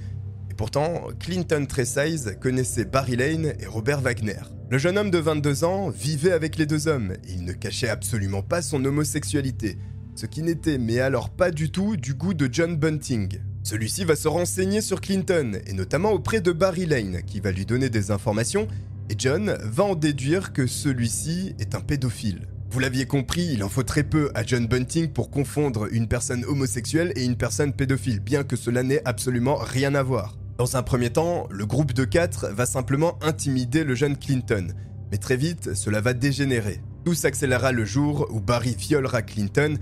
et 0.52 0.54
pourtant 0.54 1.08
Clinton 1.18 1.66
Tresize 1.66 2.36
connaissait 2.42 2.84
Barry 2.84 3.16
Lane 3.16 3.54
et 3.58 3.68
Robert 3.68 4.02
Wagner. 4.02 4.42
Le 4.70 4.78
jeune 4.78 4.98
homme 4.98 5.12
de 5.12 5.18
22 5.18 5.64
ans 5.64 5.90
vivait 5.90 6.34
avec 6.34 6.58
les 6.58 6.66
deux 6.66 6.90
hommes 6.90 7.14
et 7.14 7.32
il 7.32 7.46
ne 7.46 7.54
cachait 7.54 7.90
absolument 7.90 8.42
pas 8.42 8.62
son 8.62 8.84
homosexualité, 8.84 9.78
ce 10.20 10.26
qui 10.26 10.42
n'était 10.42 10.78
mais 10.78 11.00
alors 11.00 11.30
pas 11.30 11.50
du 11.50 11.72
tout 11.72 11.96
du 11.96 12.14
goût 12.14 12.34
de 12.34 12.50
John 12.52 12.76
Bunting. 12.76 13.40
Celui-ci 13.64 14.04
va 14.04 14.18
se 14.18 14.28
renseigner 14.28 14.82
sur 14.82 15.00
Clinton, 15.00 15.62
et 15.66 15.72
notamment 15.72 16.12
auprès 16.12 16.42
de 16.42 16.52
Barry 16.52 16.86
Lane, 16.86 17.22
qui 17.26 17.40
va 17.40 17.52
lui 17.52 17.66
donner 17.66 17.90
des 17.90 18.12
informations, 18.12 18.68
et 19.10 19.16
John 19.18 19.58
va 19.64 19.86
en 19.86 19.96
déduire 19.96 20.52
que 20.52 20.68
celui-ci 20.68 21.56
est 21.58 21.74
un 21.74 21.80
pédophile. 21.80 22.50
Vous 22.70 22.80
l'aviez 22.80 23.06
compris, 23.06 23.48
il 23.54 23.64
en 23.64 23.70
faut 23.70 23.84
très 23.84 24.04
peu 24.04 24.30
à 24.36 24.44
John 24.46 24.68
Bunting 24.68 25.08
pour 25.08 25.32
confondre 25.32 25.88
une 25.90 26.10
personne 26.10 26.44
homosexuelle 26.44 27.14
et 27.16 27.24
une 27.24 27.38
personne 27.38 27.72
pédophile, 27.72 28.20
bien 28.20 28.44
que 28.44 28.58
cela 28.58 28.84
n'ait 28.84 29.02
absolument 29.06 29.56
rien 29.56 29.96
à 29.96 30.04
voir. 30.04 30.38
Dans 30.58 30.76
un 30.76 30.84
premier 30.84 31.12
temps, 31.12 31.48
le 31.50 31.66
groupe 31.66 31.94
de 31.94 32.04
quatre 32.04 32.50
va 32.50 32.66
simplement 32.66 33.18
intimider 33.24 33.86
le 33.86 33.96
jeune 33.96 34.18
Clinton, 34.18 34.68
mais 35.12 35.18
très 35.18 35.38
vite, 35.38 35.76
cela 35.76 36.02
va 36.02 36.14
dégénérer. 36.14 36.82
Tout 37.06 37.14
s'accélérera 37.14 37.72
le 37.72 37.86
jour 37.86 38.28
où 38.32 38.42
Barry 38.42 38.76
violera 38.78 39.22
Clinton 39.22 39.78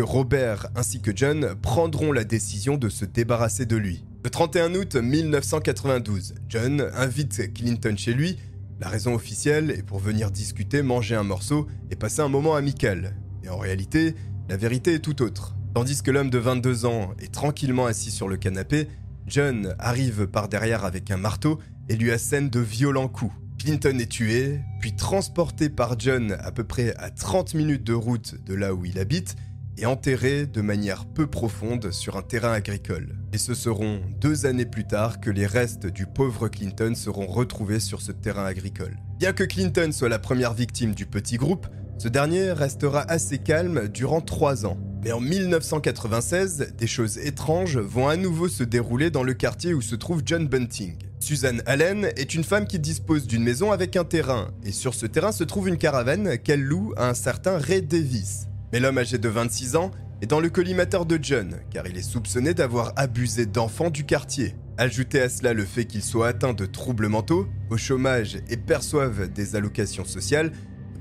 Robert 0.00 0.68
ainsi 0.74 1.00
que 1.00 1.12
John 1.14 1.54
prendront 1.60 2.12
la 2.12 2.24
décision 2.24 2.76
de 2.76 2.88
se 2.88 3.04
débarrasser 3.04 3.66
de 3.66 3.76
lui. 3.76 4.04
Le 4.24 4.30
31 4.30 4.74
août 4.74 4.96
1992, 4.96 6.34
John 6.48 6.90
invite 6.94 7.52
Clinton 7.54 7.94
chez 7.96 8.14
lui. 8.14 8.38
La 8.80 8.88
raison 8.88 9.14
officielle 9.14 9.70
est 9.70 9.82
pour 9.82 9.98
venir 9.98 10.30
discuter, 10.30 10.82
manger 10.82 11.14
un 11.14 11.22
morceau 11.22 11.66
et 11.90 11.96
passer 11.96 12.22
un 12.22 12.28
moment 12.28 12.56
amical. 12.56 13.16
Et 13.42 13.48
en 13.48 13.58
réalité, 13.58 14.14
la 14.48 14.56
vérité 14.56 14.94
est 14.94 15.00
tout 15.00 15.22
autre. 15.22 15.54
Tandis 15.74 16.02
que 16.02 16.10
l'homme 16.10 16.30
de 16.30 16.38
22 16.38 16.86
ans 16.86 17.12
est 17.20 17.32
tranquillement 17.32 17.86
assis 17.86 18.10
sur 18.10 18.28
le 18.28 18.36
canapé, 18.36 18.88
John 19.26 19.74
arrive 19.78 20.26
par 20.26 20.48
derrière 20.48 20.84
avec 20.84 21.10
un 21.10 21.16
marteau 21.16 21.58
et 21.88 21.96
lui 21.96 22.10
assène 22.10 22.50
de 22.50 22.60
violents 22.60 23.08
coups. 23.08 23.34
Clinton 23.58 23.98
est 23.98 24.10
tué, 24.10 24.60
puis 24.80 24.94
transporté 24.94 25.70
par 25.70 25.98
John 25.98 26.36
à 26.40 26.52
peu 26.52 26.64
près 26.64 26.94
à 26.96 27.10
30 27.10 27.54
minutes 27.54 27.84
de 27.84 27.94
route 27.94 28.34
de 28.44 28.54
là 28.54 28.74
où 28.74 28.84
il 28.84 28.98
habite, 28.98 29.36
et 29.78 29.86
enterré 29.86 30.46
de 30.46 30.60
manière 30.60 31.06
peu 31.06 31.26
profonde 31.26 31.90
sur 31.90 32.16
un 32.16 32.22
terrain 32.22 32.52
agricole. 32.52 33.16
Et 33.32 33.38
ce 33.38 33.54
seront 33.54 34.00
deux 34.20 34.46
années 34.46 34.66
plus 34.66 34.86
tard 34.86 35.20
que 35.20 35.30
les 35.30 35.46
restes 35.46 35.86
du 35.86 36.06
pauvre 36.06 36.48
Clinton 36.48 36.94
seront 36.94 37.26
retrouvés 37.26 37.80
sur 37.80 38.00
ce 38.00 38.12
terrain 38.12 38.46
agricole. 38.46 38.96
Bien 39.18 39.32
que 39.32 39.44
Clinton 39.44 39.90
soit 39.92 40.08
la 40.08 40.18
première 40.18 40.54
victime 40.54 40.94
du 40.94 41.06
petit 41.06 41.36
groupe, 41.36 41.66
ce 41.98 42.08
dernier 42.08 42.52
restera 42.52 43.00
assez 43.00 43.38
calme 43.38 43.88
durant 43.88 44.20
trois 44.20 44.66
ans. 44.66 44.78
Mais 45.04 45.12
en 45.12 45.20
1996, 45.20 46.74
des 46.78 46.86
choses 46.86 47.18
étranges 47.18 47.76
vont 47.76 48.08
à 48.08 48.16
nouveau 48.16 48.48
se 48.48 48.64
dérouler 48.64 49.10
dans 49.10 49.22
le 49.22 49.34
quartier 49.34 49.74
où 49.74 49.82
se 49.82 49.94
trouve 49.94 50.22
John 50.24 50.48
Bunting. 50.48 50.96
Suzanne 51.20 51.62
Allen 51.66 52.10
est 52.16 52.34
une 52.34 52.44
femme 52.44 52.66
qui 52.66 52.78
dispose 52.78 53.26
d'une 53.26 53.44
maison 53.44 53.70
avec 53.70 53.96
un 53.96 54.04
terrain, 54.04 54.50
et 54.64 54.72
sur 54.72 54.94
ce 54.94 55.06
terrain 55.06 55.32
se 55.32 55.44
trouve 55.44 55.68
une 55.68 55.78
caravane 55.78 56.38
qu'elle 56.38 56.62
loue 56.62 56.92
à 56.96 57.08
un 57.08 57.14
certain 57.14 57.58
Ray 57.58 57.82
Davis. 57.82 58.46
Mais 58.74 58.80
l'homme 58.80 58.98
âgé 58.98 59.18
de 59.18 59.28
26 59.28 59.76
ans 59.76 59.92
est 60.20 60.26
dans 60.26 60.40
le 60.40 60.50
collimateur 60.50 61.06
de 61.06 61.16
John, 61.22 61.58
car 61.70 61.86
il 61.86 61.96
est 61.96 62.02
soupçonné 62.02 62.54
d'avoir 62.54 62.92
abusé 62.96 63.46
d'enfants 63.46 63.88
du 63.88 64.02
quartier. 64.02 64.56
Ajoutez 64.78 65.20
à 65.20 65.28
cela 65.28 65.52
le 65.52 65.64
fait 65.64 65.84
qu'il 65.84 66.02
soit 66.02 66.26
atteint 66.26 66.54
de 66.54 66.66
troubles 66.66 67.06
mentaux, 67.06 67.46
au 67.70 67.76
chômage 67.76 68.38
et 68.50 68.56
perçoive 68.56 69.32
des 69.32 69.54
allocations 69.54 70.04
sociales, 70.04 70.50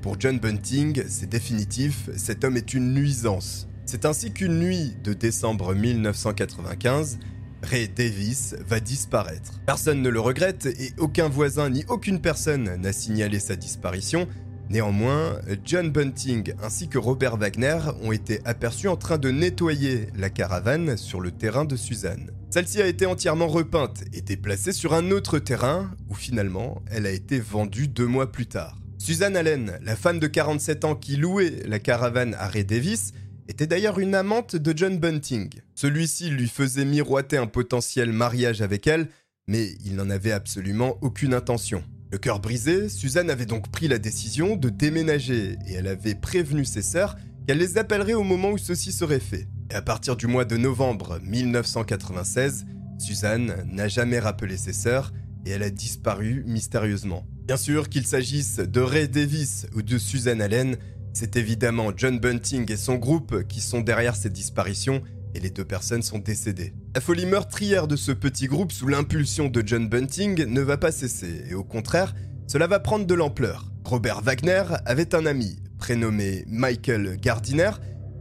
pour 0.03 0.19
John 0.19 0.37
Bunting, 0.37 1.01
c'est 1.07 1.27
définitif, 1.27 2.11
cet 2.15 2.43
homme 2.43 2.57
est 2.57 2.75
une 2.75 2.93
nuisance. 2.93 3.67
C'est 3.87 4.05
ainsi 4.05 4.31
qu'une 4.31 4.59
nuit 4.59 4.95
de 5.03 5.13
décembre 5.13 5.73
1995, 5.73 7.17
Ray 7.63 7.89
Davis 7.89 8.55
va 8.67 8.79
disparaître. 8.81 9.59
Personne 9.65 10.03
ne 10.03 10.09
le 10.09 10.19
regrette 10.19 10.67
et 10.67 10.91
aucun 10.99 11.27
voisin 11.27 11.71
ni 11.71 11.85
aucune 11.87 12.19
personne 12.21 12.75
n'a 12.75 12.93
signalé 12.93 13.39
sa 13.39 13.55
disparition, 13.55 14.27
Néanmoins, 14.69 15.39
John 15.63 15.91
Bunting 15.91 16.53
ainsi 16.63 16.87
que 16.87 16.97
Robert 16.97 17.37
Wagner 17.37 17.79
ont 18.01 18.11
été 18.11 18.39
aperçus 18.45 18.87
en 18.87 18.95
train 18.95 19.17
de 19.17 19.29
nettoyer 19.29 20.07
la 20.17 20.29
caravane 20.29 20.97
sur 20.97 21.19
le 21.19 21.31
terrain 21.31 21.65
de 21.65 21.75
Suzanne. 21.75 22.31
Celle-ci 22.49 22.81
a 22.81 22.87
été 22.87 23.05
entièrement 23.05 23.47
repeinte 23.47 24.03
et 24.13 24.21
déplacée 24.21 24.71
sur 24.71 24.93
un 24.93 25.11
autre 25.11 25.39
terrain 25.39 25.91
où 26.09 26.15
finalement 26.15 26.81
elle 26.91 27.05
a 27.05 27.11
été 27.11 27.39
vendue 27.39 27.87
deux 27.87 28.07
mois 28.07 28.31
plus 28.31 28.45
tard. 28.45 28.77
Suzanne 28.97 29.35
Allen, 29.35 29.79
la 29.83 29.95
femme 29.95 30.19
de 30.19 30.27
47 30.27 30.85
ans 30.85 30.95
qui 30.95 31.17
louait 31.17 31.61
la 31.65 31.79
caravane 31.79 32.35
à 32.35 32.47
Ray 32.47 32.63
Davis, 32.63 33.11
était 33.49 33.67
d'ailleurs 33.67 33.99
une 33.99 34.15
amante 34.15 34.55
de 34.55 34.73
John 34.75 34.97
Bunting. 34.97 35.49
Celui-ci 35.75 36.29
lui 36.29 36.47
faisait 36.47 36.85
miroiter 36.85 37.37
un 37.37 37.47
potentiel 37.47 38.13
mariage 38.13 38.61
avec 38.61 38.87
elle, 38.87 39.09
mais 39.47 39.73
il 39.83 39.95
n'en 39.95 40.09
avait 40.09 40.31
absolument 40.31 40.97
aucune 41.01 41.33
intention. 41.33 41.83
Le 42.13 42.19
cœur 42.19 42.39
brisé, 42.39 42.89
Suzanne 42.89 43.31
avait 43.31 43.47
donc 43.47 43.71
pris 43.71 43.87
la 43.87 43.97
décision 43.97 44.55
de 44.55 44.69
déménager 44.69 45.57
et 45.65 45.73
elle 45.73 45.87
avait 45.87 46.13
prévenu 46.13 46.63
ses 46.63 46.83
sœurs 46.83 47.17
qu'elle 47.47 47.57
les 47.57 47.79
appellerait 47.79 48.13
au 48.13 48.21
moment 48.21 48.51
où 48.51 48.59
ceci 48.59 48.91
serait 48.91 49.19
fait. 49.19 49.47
Et 49.71 49.73
à 49.73 49.81
partir 49.81 50.15
du 50.15 50.27
mois 50.27 50.45
de 50.45 50.55
novembre 50.55 51.19
1996, 51.23 52.67
Suzanne 52.99 53.65
n'a 53.65 53.87
jamais 53.87 54.19
rappelé 54.19 54.57
ses 54.57 54.73
sœurs 54.73 55.11
et 55.47 55.49
elle 55.49 55.63
a 55.63 55.71
disparu 55.71 56.43
mystérieusement. 56.45 57.25
Bien 57.47 57.57
sûr 57.57 57.89
qu'il 57.89 58.05
s'agisse 58.05 58.57
de 58.57 58.79
Ray 58.79 59.09
Davis 59.09 59.65
ou 59.73 59.81
de 59.81 59.97
Suzanne 59.97 60.43
Allen, 60.43 60.77
c'est 61.13 61.35
évidemment 61.35 61.93
John 61.97 62.19
Bunting 62.19 62.71
et 62.71 62.77
son 62.77 62.97
groupe 62.97 63.47
qui 63.47 63.59
sont 63.59 63.81
derrière 63.81 64.15
ces 64.15 64.29
disparitions 64.29 65.01
et 65.33 65.39
les 65.39 65.49
deux 65.49 65.65
personnes 65.65 66.01
sont 66.01 66.19
décédées. 66.19 66.73
La 66.95 67.01
folie 67.01 67.25
meurtrière 67.25 67.87
de 67.87 67.95
ce 67.95 68.11
petit 68.11 68.47
groupe 68.47 68.71
sous 68.71 68.87
l'impulsion 68.87 69.47
de 69.47 69.63
John 69.65 69.87
Bunting 69.87 70.45
ne 70.45 70.61
va 70.61 70.77
pas 70.77 70.91
cesser, 70.91 71.45
et 71.49 71.53
au 71.53 71.63
contraire, 71.63 72.13
cela 72.47 72.67
va 72.67 72.79
prendre 72.79 73.05
de 73.05 73.13
l'ampleur. 73.13 73.71
Robert 73.85 74.21
Wagner 74.21 74.63
avait 74.85 75.15
un 75.15 75.25
ami, 75.25 75.57
prénommé 75.77 76.45
Michael 76.47 77.17
Gardiner, 77.17 77.71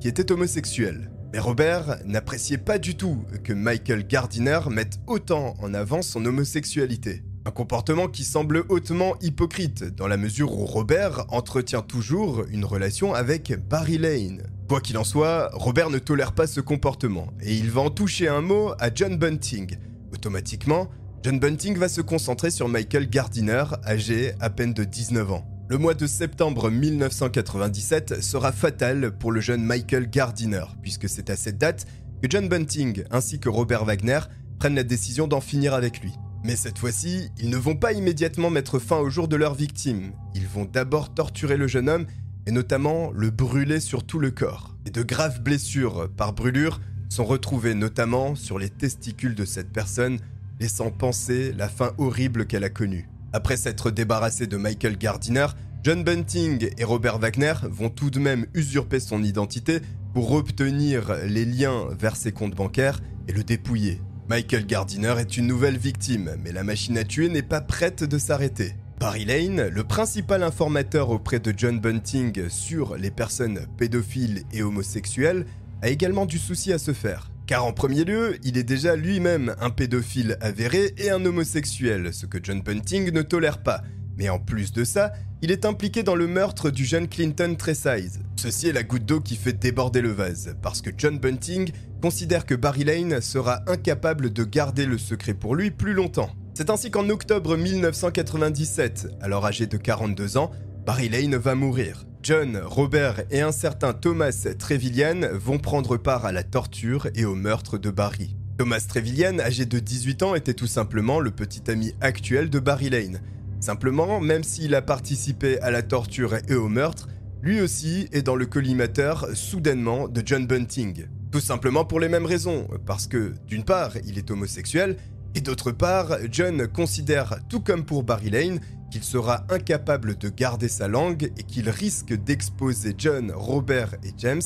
qui 0.00 0.08
était 0.08 0.32
homosexuel. 0.32 1.10
Mais 1.32 1.38
Robert 1.38 1.98
n'appréciait 2.04 2.58
pas 2.58 2.78
du 2.78 2.94
tout 2.94 3.24
que 3.42 3.52
Michael 3.52 4.06
Gardiner 4.06 4.60
mette 4.70 4.98
autant 5.06 5.54
en 5.60 5.72
avant 5.72 6.02
son 6.02 6.24
homosexualité. 6.26 7.22
Un 7.44 7.50
comportement 7.50 8.06
qui 8.06 8.22
semble 8.22 8.62
hautement 8.68 9.16
hypocrite, 9.20 9.82
dans 9.82 10.06
la 10.06 10.16
mesure 10.16 10.56
où 10.56 10.64
Robert 10.64 11.26
entretient 11.28 11.82
toujours 11.82 12.44
une 12.48 12.64
relation 12.64 13.14
avec 13.14 13.52
Barry 13.68 13.98
Lane. 13.98 14.44
Quoi 14.68 14.80
qu'il 14.80 14.96
en 14.96 15.02
soit, 15.02 15.50
Robert 15.52 15.90
ne 15.90 15.98
tolère 15.98 16.32
pas 16.32 16.46
ce 16.46 16.60
comportement, 16.60 17.32
et 17.40 17.52
il 17.56 17.68
va 17.68 17.80
en 17.80 17.90
toucher 17.90 18.28
un 18.28 18.42
mot 18.42 18.74
à 18.78 18.94
John 18.94 19.16
Bunting. 19.16 19.76
Automatiquement, 20.12 20.88
John 21.24 21.40
Bunting 21.40 21.76
va 21.76 21.88
se 21.88 22.00
concentrer 22.00 22.52
sur 22.52 22.68
Michael 22.68 23.10
Gardiner, 23.10 23.64
âgé 23.84 24.34
à 24.38 24.48
peine 24.48 24.72
de 24.72 24.84
19 24.84 25.32
ans. 25.32 25.44
Le 25.68 25.78
mois 25.78 25.94
de 25.94 26.06
septembre 26.06 26.70
1997 26.70 28.22
sera 28.22 28.52
fatal 28.52 29.10
pour 29.18 29.32
le 29.32 29.40
jeune 29.40 29.64
Michael 29.64 30.08
Gardiner, 30.08 30.64
puisque 30.80 31.08
c'est 31.08 31.28
à 31.28 31.34
cette 31.34 31.58
date 31.58 31.86
que 32.22 32.30
John 32.30 32.48
Bunting 32.48 33.02
ainsi 33.10 33.40
que 33.40 33.48
Robert 33.48 33.84
Wagner 33.84 34.20
prennent 34.60 34.76
la 34.76 34.84
décision 34.84 35.26
d'en 35.26 35.40
finir 35.40 35.74
avec 35.74 36.02
lui. 36.02 36.12
Mais 36.44 36.56
cette 36.56 36.78
fois-ci, 36.78 37.30
ils 37.38 37.50
ne 37.50 37.56
vont 37.56 37.76
pas 37.76 37.92
immédiatement 37.92 38.50
mettre 38.50 38.80
fin 38.80 38.98
au 38.98 39.08
jour 39.10 39.28
de 39.28 39.36
leur 39.36 39.54
victime. 39.54 40.12
Ils 40.34 40.48
vont 40.48 40.64
d'abord 40.64 41.14
torturer 41.14 41.56
le 41.56 41.68
jeune 41.68 41.88
homme 41.88 42.06
et 42.46 42.50
notamment 42.50 43.12
le 43.12 43.30
brûler 43.30 43.78
sur 43.78 44.04
tout 44.04 44.18
le 44.18 44.32
corps. 44.32 44.76
Et 44.84 44.90
de 44.90 45.02
graves 45.02 45.40
blessures 45.40 46.08
par 46.16 46.32
brûlure 46.32 46.80
sont 47.08 47.24
retrouvées 47.24 47.74
notamment 47.74 48.34
sur 48.34 48.58
les 48.58 48.70
testicules 48.70 49.36
de 49.36 49.44
cette 49.44 49.70
personne, 49.72 50.18
laissant 50.58 50.90
penser 50.90 51.52
la 51.52 51.68
fin 51.68 51.92
horrible 51.98 52.46
qu'elle 52.46 52.64
a 52.64 52.70
connue. 52.70 53.08
Après 53.32 53.56
s'être 53.56 53.90
débarrassé 53.90 54.46
de 54.46 54.56
Michael 54.56 54.98
Gardiner, 54.98 55.46
John 55.84 56.02
Bunting 56.02 56.70
et 56.76 56.84
Robert 56.84 57.18
Wagner 57.18 57.54
vont 57.64 57.88
tout 57.88 58.10
de 58.10 58.18
même 58.18 58.46
usurper 58.54 58.98
son 58.98 59.22
identité 59.22 59.80
pour 60.12 60.32
obtenir 60.32 61.16
les 61.26 61.44
liens 61.44 61.88
vers 61.98 62.16
ses 62.16 62.32
comptes 62.32 62.54
bancaires 62.54 63.00
et 63.28 63.32
le 63.32 63.44
dépouiller. 63.44 64.00
Michael 64.28 64.66
Gardiner 64.66 65.14
est 65.18 65.36
une 65.36 65.48
nouvelle 65.48 65.76
victime, 65.76 66.36
mais 66.42 66.52
la 66.52 66.62
machine 66.62 66.96
à 66.96 67.04
tuer 67.04 67.28
n'est 67.28 67.42
pas 67.42 67.60
prête 67.60 68.04
de 68.04 68.18
s'arrêter. 68.18 68.74
Barry 69.00 69.24
Lane, 69.24 69.68
le 69.68 69.82
principal 69.82 70.44
informateur 70.44 71.10
auprès 71.10 71.40
de 71.40 71.52
John 71.56 71.80
Bunting 71.80 72.48
sur 72.48 72.96
les 72.96 73.10
personnes 73.10 73.66
pédophiles 73.76 74.44
et 74.52 74.62
homosexuelles, 74.62 75.44
a 75.82 75.88
également 75.88 76.24
du 76.24 76.38
souci 76.38 76.72
à 76.72 76.78
se 76.78 76.92
faire. 76.92 77.32
Car 77.48 77.64
en 77.64 77.72
premier 77.72 78.04
lieu, 78.04 78.38
il 78.44 78.56
est 78.56 78.62
déjà 78.62 78.94
lui-même 78.94 79.56
un 79.60 79.70
pédophile 79.70 80.38
avéré 80.40 80.94
et 80.98 81.10
un 81.10 81.24
homosexuel, 81.24 82.14
ce 82.14 82.26
que 82.26 82.38
John 82.40 82.62
Bunting 82.62 83.10
ne 83.10 83.22
tolère 83.22 83.62
pas. 83.62 83.82
Mais 84.16 84.28
en 84.28 84.38
plus 84.38 84.72
de 84.72 84.84
ça, 84.84 85.12
il 85.42 85.50
est 85.50 85.64
impliqué 85.64 86.04
dans 86.04 86.14
le 86.14 86.28
meurtre 86.28 86.70
du 86.70 86.84
jeune 86.84 87.08
Clinton 87.08 87.56
Tresize. 87.58 88.20
Ceci 88.36 88.68
est 88.68 88.72
la 88.72 88.84
goutte 88.84 89.04
d'eau 89.04 89.20
qui 89.20 89.34
fait 89.34 89.52
déborder 89.52 90.00
le 90.00 90.12
vase, 90.12 90.54
parce 90.62 90.80
que 90.80 90.90
John 90.96 91.18
Bunting 91.18 91.72
considère 92.02 92.44
que 92.44 92.56
Barry 92.56 92.82
Lane 92.82 93.20
sera 93.20 93.60
incapable 93.68 94.32
de 94.32 94.42
garder 94.42 94.86
le 94.86 94.98
secret 94.98 95.34
pour 95.34 95.54
lui 95.54 95.70
plus 95.70 95.94
longtemps. 95.94 96.30
C'est 96.52 96.68
ainsi 96.68 96.90
qu'en 96.90 97.08
octobre 97.08 97.56
1997, 97.56 99.08
alors 99.20 99.46
âgé 99.46 99.68
de 99.68 99.76
42 99.76 100.36
ans, 100.36 100.50
Barry 100.84 101.08
Lane 101.08 101.36
va 101.36 101.54
mourir. 101.54 102.04
John, 102.24 102.60
Robert 102.64 103.22
et 103.30 103.40
un 103.40 103.52
certain 103.52 103.92
Thomas 103.92 104.48
Trevillian 104.58 105.20
vont 105.32 105.58
prendre 105.58 105.96
part 105.96 106.26
à 106.26 106.32
la 106.32 106.42
torture 106.42 107.08
et 107.14 107.24
au 107.24 107.36
meurtre 107.36 107.78
de 107.78 107.90
Barry. 107.90 108.36
Thomas 108.58 108.84
Trevillian, 108.86 109.38
âgé 109.38 109.64
de 109.64 109.78
18 109.78 110.22
ans, 110.24 110.34
était 110.34 110.54
tout 110.54 110.66
simplement 110.66 111.20
le 111.20 111.30
petit 111.30 111.70
ami 111.70 111.94
actuel 112.00 112.50
de 112.50 112.58
Barry 112.58 112.90
Lane. 112.90 113.20
Simplement, 113.60 114.20
même 114.20 114.42
s'il 114.42 114.74
a 114.74 114.82
participé 114.82 115.60
à 115.60 115.70
la 115.70 115.82
torture 115.82 116.34
et 116.48 116.54
au 116.54 116.68
meurtre, 116.68 117.08
lui 117.42 117.60
aussi 117.60 118.08
est 118.10 118.22
dans 118.22 118.36
le 118.36 118.46
collimateur 118.46 119.28
soudainement 119.34 120.08
de 120.08 120.20
John 120.24 120.48
Bunting. 120.48 121.06
Tout 121.32 121.40
simplement 121.40 121.86
pour 121.86 121.98
les 121.98 122.10
mêmes 122.10 122.26
raisons, 122.26 122.68
parce 122.84 123.06
que 123.06 123.32
d'une 123.46 123.64
part, 123.64 123.96
il 124.06 124.18
est 124.18 124.30
homosexuel, 124.30 124.98
et 125.34 125.40
d'autre 125.40 125.72
part, 125.72 126.18
John 126.30 126.68
considère, 126.68 127.36
tout 127.48 127.60
comme 127.60 127.86
pour 127.86 128.02
Barry 128.02 128.28
Lane, 128.28 128.60
qu'il 128.90 129.02
sera 129.02 129.46
incapable 129.48 130.18
de 130.18 130.28
garder 130.28 130.68
sa 130.68 130.88
langue 130.88 131.32
et 131.38 131.42
qu'il 131.42 131.70
risque 131.70 132.12
d'exposer 132.12 132.94
John, 132.98 133.32
Robert 133.34 133.94
et 134.04 134.12
James 134.18 134.42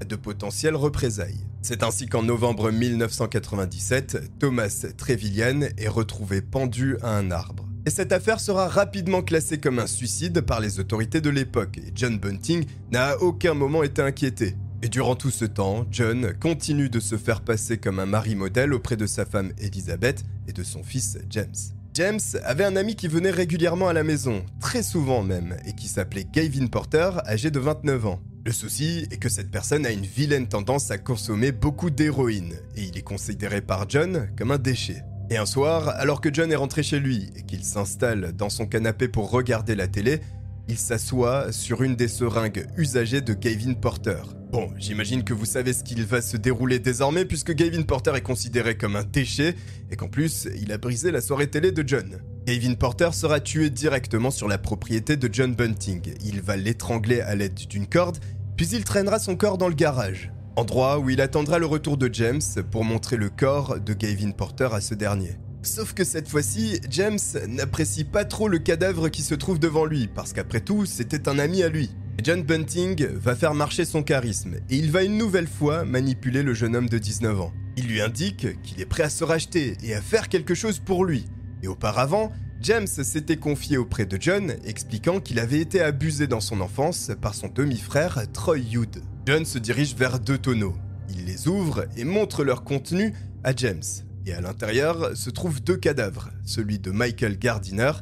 à 0.00 0.04
de 0.04 0.14
potentielles 0.14 0.76
représailles. 0.76 1.44
C'est 1.60 1.82
ainsi 1.82 2.06
qu'en 2.06 2.22
novembre 2.22 2.70
1997, 2.70 4.38
Thomas 4.38 4.86
Trevillian 4.96 5.62
est 5.76 5.88
retrouvé 5.88 6.40
pendu 6.40 6.96
à 7.02 7.16
un 7.16 7.32
arbre. 7.32 7.68
Et 7.84 7.90
cette 7.90 8.12
affaire 8.12 8.38
sera 8.38 8.68
rapidement 8.68 9.22
classée 9.22 9.58
comme 9.58 9.80
un 9.80 9.88
suicide 9.88 10.42
par 10.42 10.60
les 10.60 10.78
autorités 10.78 11.20
de 11.20 11.30
l'époque, 11.30 11.78
et 11.78 11.90
John 11.96 12.16
Bunting 12.16 12.64
n'a 12.92 13.08
à 13.08 13.16
aucun 13.16 13.54
moment 13.54 13.82
été 13.82 14.02
inquiété. 14.02 14.54
Et 14.80 14.88
durant 14.88 15.16
tout 15.16 15.30
ce 15.30 15.44
temps, 15.44 15.86
John 15.90 16.34
continue 16.40 16.88
de 16.88 17.00
se 17.00 17.16
faire 17.16 17.40
passer 17.40 17.78
comme 17.78 17.98
un 17.98 18.06
mari 18.06 18.36
modèle 18.36 18.72
auprès 18.72 18.96
de 18.96 19.06
sa 19.06 19.26
femme 19.26 19.52
Elizabeth 19.58 20.24
et 20.46 20.52
de 20.52 20.62
son 20.62 20.84
fils 20.84 21.18
James. 21.30 21.54
James 21.94 22.20
avait 22.44 22.64
un 22.64 22.76
ami 22.76 22.94
qui 22.94 23.08
venait 23.08 23.32
régulièrement 23.32 23.88
à 23.88 23.92
la 23.92 24.04
maison, 24.04 24.46
très 24.60 24.84
souvent 24.84 25.24
même, 25.24 25.56
et 25.66 25.72
qui 25.72 25.88
s'appelait 25.88 26.28
Gavin 26.32 26.68
Porter, 26.68 27.10
âgé 27.26 27.50
de 27.50 27.58
29 27.58 28.06
ans. 28.06 28.20
Le 28.46 28.52
souci 28.52 29.08
est 29.10 29.16
que 29.16 29.28
cette 29.28 29.50
personne 29.50 29.84
a 29.84 29.90
une 29.90 30.06
vilaine 30.06 30.46
tendance 30.46 30.92
à 30.92 30.98
consommer 30.98 31.50
beaucoup 31.50 31.90
d'héroïne, 31.90 32.54
et 32.76 32.84
il 32.84 32.96
est 32.96 33.02
considéré 33.02 33.60
par 33.60 33.90
John 33.90 34.28
comme 34.38 34.52
un 34.52 34.58
déchet. 34.58 35.02
Et 35.30 35.36
un 35.38 35.44
soir, 35.44 35.88
alors 35.88 36.20
que 36.20 36.32
John 36.32 36.52
est 36.52 36.56
rentré 36.56 36.84
chez 36.84 37.00
lui 37.00 37.30
et 37.36 37.42
qu'il 37.42 37.64
s'installe 37.64 38.32
dans 38.32 38.48
son 38.48 38.66
canapé 38.66 39.08
pour 39.08 39.30
regarder 39.30 39.74
la 39.74 39.88
télé, 39.88 40.20
il 40.68 40.76
s'assoit 40.76 41.50
sur 41.50 41.82
une 41.82 41.96
des 41.96 42.08
seringues 42.08 42.66
usagées 42.76 43.22
de 43.22 43.32
Gavin 43.32 43.72
Porter. 43.72 44.22
Bon, 44.52 44.70
j'imagine 44.76 45.24
que 45.24 45.32
vous 45.32 45.46
savez 45.46 45.72
ce 45.72 45.82
qu'il 45.82 46.04
va 46.04 46.20
se 46.20 46.36
dérouler 46.36 46.78
désormais 46.78 47.24
puisque 47.24 47.54
Gavin 47.54 47.82
Porter 47.82 48.14
est 48.14 48.22
considéré 48.22 48.76
comme 48.76 48.96
un 48.96 49.04
déchet 49.04 49.54
et 49.90 49.96
qu'en 49.96 50.08
plus, 50.08 50.46
il 50.60 50.70
a 50.72 50.78
brisé 50.78 51.10
la 51.10 51.20
soirée 51.20 51.48
télé 51.48 51.72
de 51.72 51.86
John. 51.86 52.18
Gavin 52.46 52.74
Porter 52.74 53.10
sera 53.12 53.40
tué 53.40 53.70
directement 53.70 54.30
sur 54.30 54.46
la 54.46 54.58
propriété 54.58 55.16
de 55.16 55.28
John 55.32 55.54
Bunting. 55.54 56.14
Il 56.24 56.40
va 56.42 56.56
l'étrangler 56.56 57.20
à 57.20 57.34
l'aide 57.34 57.54
d'une 57.54 57.86
corde, 57.86 58.18
puis 58.56 58.68
il 58.68 58.84
traînera 58.84 59.18
son 59.18 59.36
corps 59.36 59.58
dans 59.58 59.68
le 59.68 59.74
garage. 59.74 60.32
Endroit 60.56 60.98
où 60.98 61.08
il 61.08 61.20
attendra 61.20 61.58
le 61.58 61.66
retour 61.66 61.96
de 61.96 62.12
James 62.12 62.40
pour 62.70 62.84
montrer 62.84 63.16
le 63.16 63.30
corps 63.30 63.78
de 63.80 63.92
Gavin 63.94 64.32
Porter 64.32 64.68
à 64.72 64.80
ce 64.80 64.94
dernier. 64.94 65.36
Sauf 65.62 65.92
que 65.92 66.04
cette 66.04 66.28
fois-ci, 66.28 66.80
James 66.88 67.18
n'apprécie 67.48 68.04
pas 68.04 68.24
trop 68.24 68.48
le 68.48 68.58
cadavre 68.58 69.08
qui 69.08 69.22
se 69.22 69.34
trouve 69.34 69.58
devant 69.58 69.84
lui, 69.84 70.06
parce 70.06 70.32
qu'après 70.32 70.60
tout, 70.60 70.86
c'était 70.86 71.28
un 71.28 71.38
ami 71.38 71.62
à 71.62 71.68
lui. 71.68 71.90
John 72.22 72.42
Bunting 72.42 73.06
va 73.14 73.36
faire 73.36 73.54
marcher 73.54 73.84
son 73.84 74.02
charisme 74.02 74.54
et 74.70 74.76
il 74.76 74.90
va 74.90 75.04
une 75.04 75.16
nouvelle 75.16 75.46
fois 75.46 75.84
manipuler 75.84 76.42
le 76.42 76.52
jeune 76.52 76.74
homme 76.74 76.88
de 76.88 76.98
19 76.98 77.40
ans. 77.40 77.52
Il 77.76 77.86
lui 77.86 78.00
indique 78.00 78.60
qu'il 78.62 78.80
est 78.80 78.86
prêt 78.86 79.04
à 79.04 79.08
se 79.08 79.22
racheter 79.22 79.76
et 79.84 79.94
à 79.94 80.00
faire 80.00 80.28
quelque 80.28 80.54
chose 80.54 80.80
pour 80.80 81.04
lui. 81.04 81.26
Et 81.62 81.68
auparavant, 81.68 82.32
James 82.60 82.88
s'était 82.88 83.36
confié 83.36 83.76
auprès 83.76 84.04
de 84.04 84.18
John, 84.20 84.54
expliquant 84.64 85.20
qu'il 85.20 85.38
avait 85.38 85.60
été 85.60 85.80
abusé 85.80 86.26
dans 86.26 86.40
son 86.40 86.60
enfance 86.60 87.12
par 87.20 87.34
son 87.34 87.48
demi-frère 87.48 88.20
Troy 88.32 88.76
Hood. 88.76 89.00
John 89.26 89.44
se 89.44 89.58
dirige 89.58 89.94
vers 89.94 90.18
deux 90.18 90.38
tonneaux. 90.38 90.74
Il 91.08 91.24
les 91.24 91.46
ouvre 91.46 91.86
et 91.96 92.04
montre 92.04 92.42
leur 92.42 92.64
contenu 92.64 93.14
à 93.44 93.54
James. 93.54 93.82
Et 94.28 94.34
à 94.34 94.42
l'intérieur 94.42 95.16
se 95.16 95.30
trouvent 95.30 95.62
deux 95.62 95.78
cadavres, 95.78 96.28
celui 96.44 96.78
de 96.78 96.90
Michael 96.90 97.38
Gardiner 97.38 97.92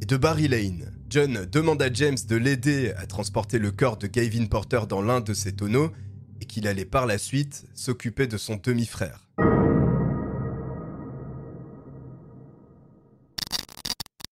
et 0.00 0.06
de 0.06 0.16
Barry 0.16 0.48
Lane. 0.48 0.90
John 1.10 1.44
demande 1.44 1.82
à 1.82 1.92
James 1.92 2.16
de 2.26 2.36
l'aider 2.36 2.94
à 2.96 3.04
transporter 3.04 3.58
le 3.58 3.70
corps 3.70 3.98
de 3.98 4.06
Gavin 4.06 4.46
Porter 4.46 4.80
dans 4.88 5.02
l'un 5.02 5.20
de 5.20 5.34
ses 5.34 5.52
tonneaux 5.52 5.90
et 6.40 6.46
qu'il 6.46 6.66
allait 6.68 6.86
par 6.86 7.04
la 7.04 7.18
suite 7.18 7.66
s'occuper 7.74 8.26
de 8.26 8.38
son 8.38 8.56
demi-frère. 8.56 9.28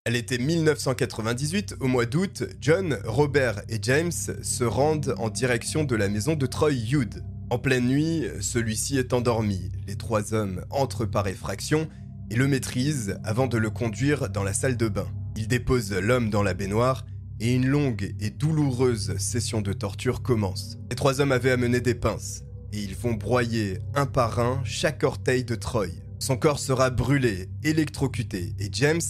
Elle 0.04 0.16
était 0.16 0.38
1998, 0.38 1.74
au 1.80 1.86
mois 1.86 2.06
d'août, 2.06 2.44
John, 2.62 2.98
Robert 3.04 3.60
et 3.68 3.78
James 3.82 4.10
se 4.10 4.64
rendent 4.64 5.14
en 5.18 5.28
direction 5.28 5.84
de 5.84 5.96
la 5.96 6.08
maison 6.08 6.34
de 6.34 6.46
Troy 6.46 6.70
Hood. 6.70 7.22
En 7.52 7.58
pleine 7.58 7.86
nuit, 7.86 8.24
celui-ci 8.40 8.96
est 8.96 9.12
endormi. 9.12 9.72
Les 9.86 9.96
trois 9.96 10.32
hommes 10.32 10.64
entrent 10.70 11.04
par 11.04 11.28
effraction 11.28 11.86
et 12.30 12.34
le 12.34 12.48
maîtrisent 12.48 13.18
avant 13.24 13.46
de 13.46 13.58
le 13.58 13.68
conduire 13.68 14.30
dans 14.30 14.42
la 14.42 14.54
salle 14.54 14.78
de 14.78 14.88
bain. 14.88 15.06
Ils 15.36 15.48
déposent 15.48 15.92
l'homme 15.92 16.30
dans 16.30 16.42
la 16.42 16.54
baignoire 16.54 17.04
et 17.40 17.54
une 17.54 17.66
longue 17.66 18.14
et 18.20 18.30
douloureuse 18.30 19.18
session 19.18 19.60
de 19.60 19.74
torture 19.74 20.22
commence. 20.22 20.78
Les 20.88 20.96
trois 20.96 21.20
hommes 21.20 21.30
avaient 21.30 21.50
amené 21.50 21.82
des 21.82 21.94
pinces 21.94 22.42
et 22.72 22.78
ils 22.78 22.96
vont 22.96 23.12
broyer 23.12 23.80
un 23.94 24.06
par 24.06 24.40
un 24.40 24.62
chaque 24.64 25.02
orteil 25.02 25.44
de 25.44 25.54
Troy. 25.54 25.88
Son 26.20 26.38
corps 26.38 26.58
sera 26.58 26.88
brûlé, 26.88 27.50
électrocuté 27.64 28.54
et 28.60 28.70
James 28.72 29.02